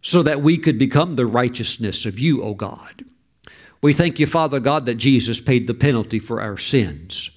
[0.00, 3.04] so that we could become the righteousness of you, O God.
[3.82, 7.30] We thank you, Father God, that Jesus paid the penalty for our sins.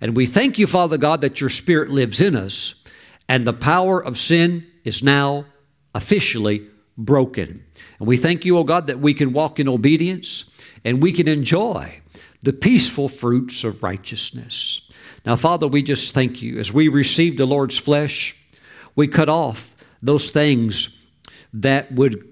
[0.00, 2.84] And we thank you, Father God, that your Spirit lives in us
[3.28, 5.46] and the power of sin is now
[5.94, 6.66] officially
[6.96, 7.64] broken.
[7.98, 10.50] And we thank you, O God, that we can walk in obedience
[10.84, 12.00] and we can enjoy
[12.42, 14.90] the peaceful fruits of righteousness.
[15.24, 18.36] Now, Father, we just thank you as we receive the Lord's flesh
[18.96, 20.98] we cut off those things
[21.52, 22.28] that would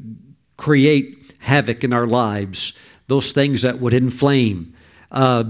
[0.57, 2.73] create havoc in our lives,
[3.09, 4.75] those things that would inflame
[5.11, 5.45] uh,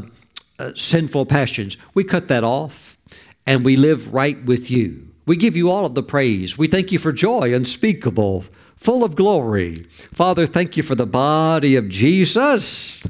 [0.59, 1.77] uh, sinful passions.
[1.95, 2.99] We cut that off
[3.47, 5.09] and we live right with you.
[5.27, 6.59] We give you all of the praise.
[6.59, 8.45] We thank you for joy unspeakable,
[8.77, 9.85] full of glory.
[10.13, 13.07] Father, thank you for the body of Jesus.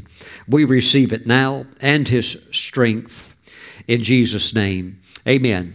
[0.47, 3.35] We receive it now and his strength.
[3.89, 5.75] In Jesus' name, amen.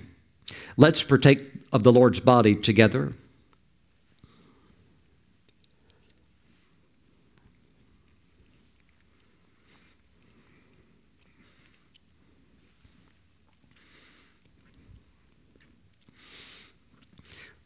[0.77, 3.13] Let's partake of the Lord's body together.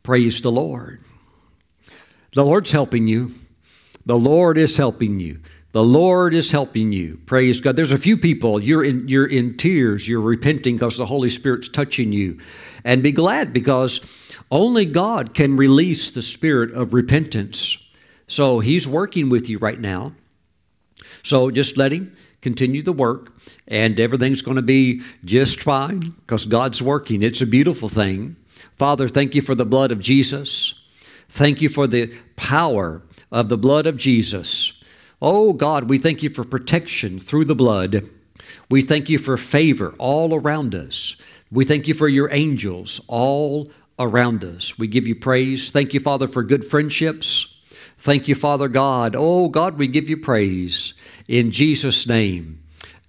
[0.04, 1.00] Praise the Lord.
[2.34, 3.36] The Lord's helping you.
[4.06, 5.40] The Lord is helping you.
[5.74, 7.20] The Lord is helping you.
[7.26, 7.78] Praise God.
[7.78, 11.70] There's a few people, you're in, you're in tears, you're repenting because the Holy Spirit's
[11.70, 12.40] touching you.
[12.84, 14.02] And be glad because
[14.50, 17.78] only God can release the spirit of repentance.
[18.28, 20.14] So He's working with you right now.
[21.24, 23.34] So just let Him continue the work,
[23.68, 27.22] and everything's going to be just fine because God's working.
[27.22, 28.36] It's a beautiful thing.
[28.78, 30.74] Father, thank you for the blood of Jesus.
[31.30, 34.81] Thank you for the power of the blood of Jesus.
[35.22, 38.10] Oh God, we thank you for protection through the blood.
[38.70, 41.16] We thank you for favor all around us.
[41.52, 44.80] We thank you for your angels all around us.
[44.80, 45.70] We give you praise.
[45.70, 47.56] Thank you, Father, for good friendships.
[48.00, 49.16] Thank you, Father God.
[49.18, 50.94] Oh, God, we give you praise.
[51.28, 52.64] In Jesus' name,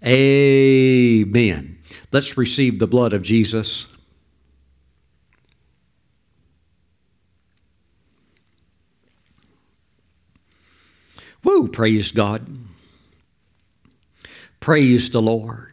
[0.05, 1.79] amen.
[2.11, 3.87] Let's receive the blood of Jesus.
[11.45, 12.47] Woo, praise God.
[14.61, 15.73] Praise the Lord.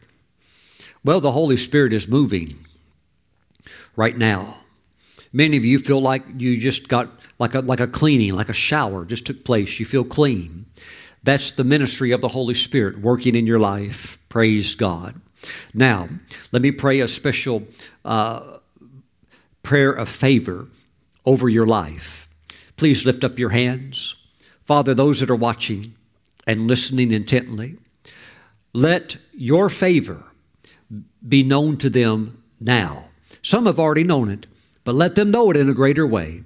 [1.04, 2.66] Well, the Holy Spirit is moving
[3.96, 4.58] right now.
[5.32, 7.08] Many of you feel like you just got
[7.38, 9.78] like a, like a cleaning, like a shower just took place.
[9.78, 10.66] You feel clean.
[11.22, 14.18] That's the ministry of the Holy Spirit working in your life.
[14.28, 15.20] Praise God.
[15.72, 16.08] Now,
[16.52, 17.66] let me pray a special
[18.04, 18.58] uh,
[19.62, 20.66] prayer of favor
[21.24, 22.28] over your life.
[22.76, 24.14] Please lift up your hands.
[24.70, 25.96] Father, those that are watching
[26.46, 27.76] and listening intently,
[28.72, 30.26] let your favor
[31.28, 33.08] be known to them now.
[33.42, 34.46] Some have already known it,
[34.84, 36.44] but let them know it in a greater way.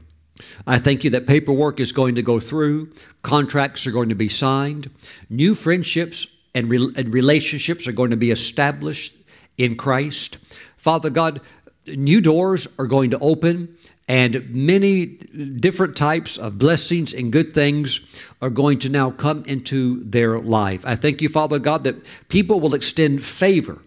[0.67, 4.31] I thank you that paperwork is going to go through, contracts are going to be
[4.31, 4.89] signed,
[5.29, 9.15] new friendships and, re- and relationships are going to be established
[9.59, 10.39] in Christ.
[10.79, 11.43] Father God,
[11.87, 18.01] new doors are going to open, and many different types of blessings and good things
[18.43, 20.85] are going to now come into their life.
[20.87, 21.97] I thank you, Father God, that
[22.29, 23.81] people will extend favor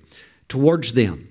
[0.48, 1.28] towards them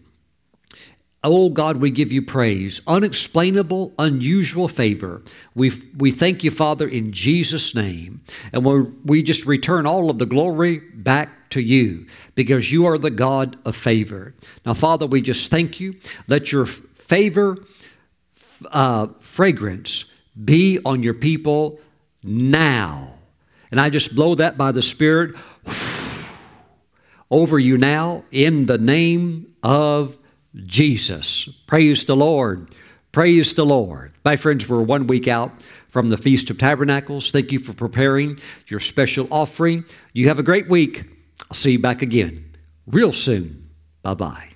[1.29, 2.81] Oh God, we give you praise.
[2.87, 5.23] Unexplainable, unusual favor.
[5.57, 8.21] We, we thank you, Father, in Jesus' name.
[8.53, 12.07] And we we just return all of the glory back to you
[12.37, 14.35] because you are the God of favor.
[14.65, 15.97] Now, Father, we just thank you.
[16.29, 17.59] Let your favor,
[18.71, 20.07] uh, fragrance
[20.45, 21.81] be on your people
[22.23, 23.15] now.
[23.71, 25.35] And I just blow that by the Spirit
[27.31, 30.19] over you now in the name of
[30.55, 31.49] Jesus.
[31.67, 32.75] Praise the Lord.
[33.13, 34.13] Praise the Lord.
[34.25, 35.51] My friends, we're one week out
[35.89, 37.31] from the Feast of Tabernacles.
[37.31, 39.85] Thank you for preparing your special offering.
[40.13, 41.05] You have a great week.
[41.51, 42.45] I'll see you back again
[42.87, 43.71] real soon.
[44.03, 44.56] Bye bye.